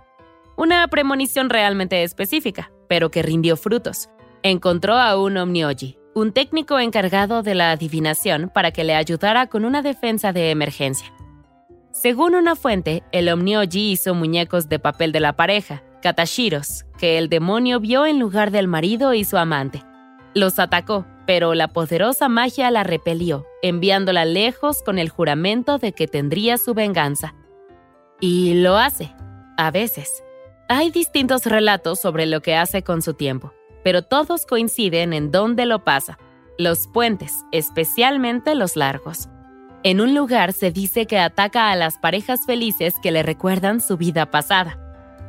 Una 0.56 0.88
premonición 0.88 1.50
realmente 1.50 2.02
específica, 2.02 2.70
pero 2.88 3.10
que 3.10 3.22
rindió 3.22 3.56
frutos. 3.56 4.08
Encontró 4.42 4.94
a 4.94 5.20
un 5.20 5.36
Omnioji, 5.36 5.98
un 6.14 6.32
técnico 6.32 6.78
encargado 6.78 7.42
de 7.42 7.54
la 7.54 7.70
adivinación 7.70 8.50
para 8.52 8.70
que 8.70 8.84
le 8.84 8.94
ayudara 8.94 9.46
con 9.46 9.64
una 9.64 9.82
defensa 9.82 10.32
de 10.32 10.50
emergencia. 10.50 11.12
Según 11.90 12.34
una 12.34 12.56
fuente, 12.56 13.04
el 13.12 13.28
Omnioji 13.28 13.92
hizo 13.92 14.14
muñecos 14.14 14.68
de 14.68 14.78
papel 14.78 15.12
de 15.12 15.20
la 15.20 15.34
pareja, 15.34 15.84
Katashiros, 16.02 16.84
que 16.98 17.18
el 17.18 17.28
demonio 17.28 17.80
vio 17.80 18.04
en 18.04 18.18
lugar 18.18 18.50
del 18.50 18.68
marido 18.68 19.14
y 19.14 19.24
su 19.24 19.36
amante. 19.36 19.82
Los 20.34 20.58
atacó, 20.58 21.06
pero 21.26 21.54
la 21.54 21.68
poderosa 21.68 22.28
magia 22.28 22.70
la 22.72 22.82
repelió, 22.82 23.46
enviándola 23.62 24.24
lejos 24.24 24.82
con 24.82 24.98
el 24.98 25.08
juramento 25.08 25.78
de 25.78 25.92
que 25.92 26.08
tendría 26.08 26.58
su 26.58 26.74
venganza. 26.74 27.34
Y 28.20 28.54
lo 28.54 28.76
hace, 28.76 29.14
a 29.56 29.70
veces. 29.70 30.23
Hay 30.68 30.90
distintos 30.90 31.44
relatos 31.44 32.00
sobre 32.00 32.24
lo 32.24 32.40
que 32.40 32.56
hace 32.56 32.82
con 32.82 33.02
su 33.02 33.12
tiempo, 33.12 33.52
pero 33.82 34.00
todos 34.00 34.46
coinciden 34.46 35.12
en 35.12 35.30
dónde 35.30 35.66
lo 35.66 35.84
pasa, 35.84 36.18
los 36.56 36.86
puentes, 36.86 37.44
especialmente 37.52 38.54
los 38.54 38.74
largos. 38.74 39.28
En 39.82 40.00
un 40.00 40.14
lugar 40.14 40.54
se 40.54 40.70
dice 40.70 41.06
que 41.06 41.18
ataca 41.18 41.70
a 41.70 41.76
las 41.76 41.98
parejas 41.98 42.46
felices 42.46 42.94
que 43.02 43.12
le 43.12 43.22
recuerdan 43.22 43.82
su 43.82 43.98
vida 43.98 44.30
pasada. 44.30 44.80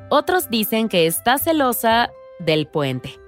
Otros 0.09 0.49
dicen 0.49 0.87
que 0.87 1.05
está 1.05 1.37
celosa 1.37 2.09
del 2.39 2.65
puente. 2.67 3.19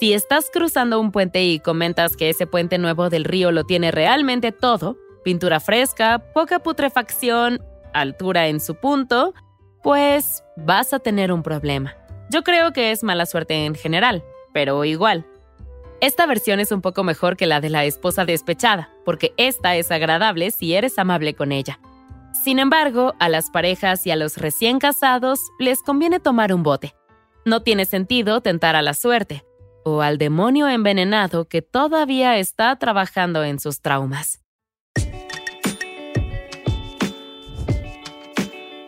Si 0.00 0.12
estás 0.12 0.50
cruzando 0.52 0.98
un 0.98 1.12
puente 1.12 1.44
y 1.44 1.60
comentas 1.60 2.16
que 2.16 2.30
ese 2.30 2.48
puente 2.48 2.78
nuevo 2.78 3.10
del 3.10 3.22
río 3.22 3.52
lo 3.52 3.62
tiene 3.62 3.92
realmente 3.92 4.50
todo, 4.50 4.98
pintura 5.22 5.60
fresca, 5.60 6.18
poca 6.34 6.58
putrefacción, 6.58 7.62
altura 7.92 8.48
en 8.48 8.58
su 8.58 8.74
punto, 8.74 9.34
pues 9.84 10.42
vas 10.56 10.94
a 10.94 10.98
tener 10.98 11.30
un 11.30 11.42
problema. 11.42 11.94
Yo 12.30 12.42
creo 12.42 12.72
que 12.72 12.90
es 12.90 13.04
mala 13.04 13.26
suerte 13.26 13.66
en 13.66 13.74
general, 13.74 14.24
pero 14.54 14.82
igual. 14.86 15.26
Esta 16.00 16.24
versión 16.24 16.58
es 16.58 16.72
un 16.72 16.80
poco 16.80 17.04
mejor 17.04 17.36
que 17.36 17.46
la 17.46 17.60
de 17.60 17.68
la 17.68 17.84
esposa 17.84 18.24
despechada, 18.24 18.90
porque 19.04 19.34
esta 19.36 19.76
es 19.76 19.90
agradable 19.90 20.50
si 20.50 20.74
eres 20.74 20.98
amable 20.98 21.34
con 21.34 21.52
ella. 21.52 21.80
Sin 22.44 22.58
embargo, 22.58 23.14
a 23.20 23.28
las 23.28 23.50
parejas 23.50 24.06
y 24.06 24.10
a 24.10 24.16
los 24.16 24.38
recién 24.38 24.78
casados 24.78 25.38
les 25.58 25.82
conviene 25.82 26.18
tomar 26.18 26.54
un 26.54 26.62
bote. 26.62 26.94
No 27.44 27.62
tiene 27.62 27.84
sentido 27.84 28.40
tentar 28.40 28.76
a 28.76 28.82
la 28.82 28.94
suerte, 28.94 29.44
o 29.84 30.00
al 30.00 30.16
demonio 30.16 30.66
envenenado 30.66 31.44
que 31.44 31.60
todavía 31.60 32.38
está 32.38 32.74
trabajando 32.78 33.44
en 33.44 33.60
sus 33.60 33.82
traumas. 33.82 34.43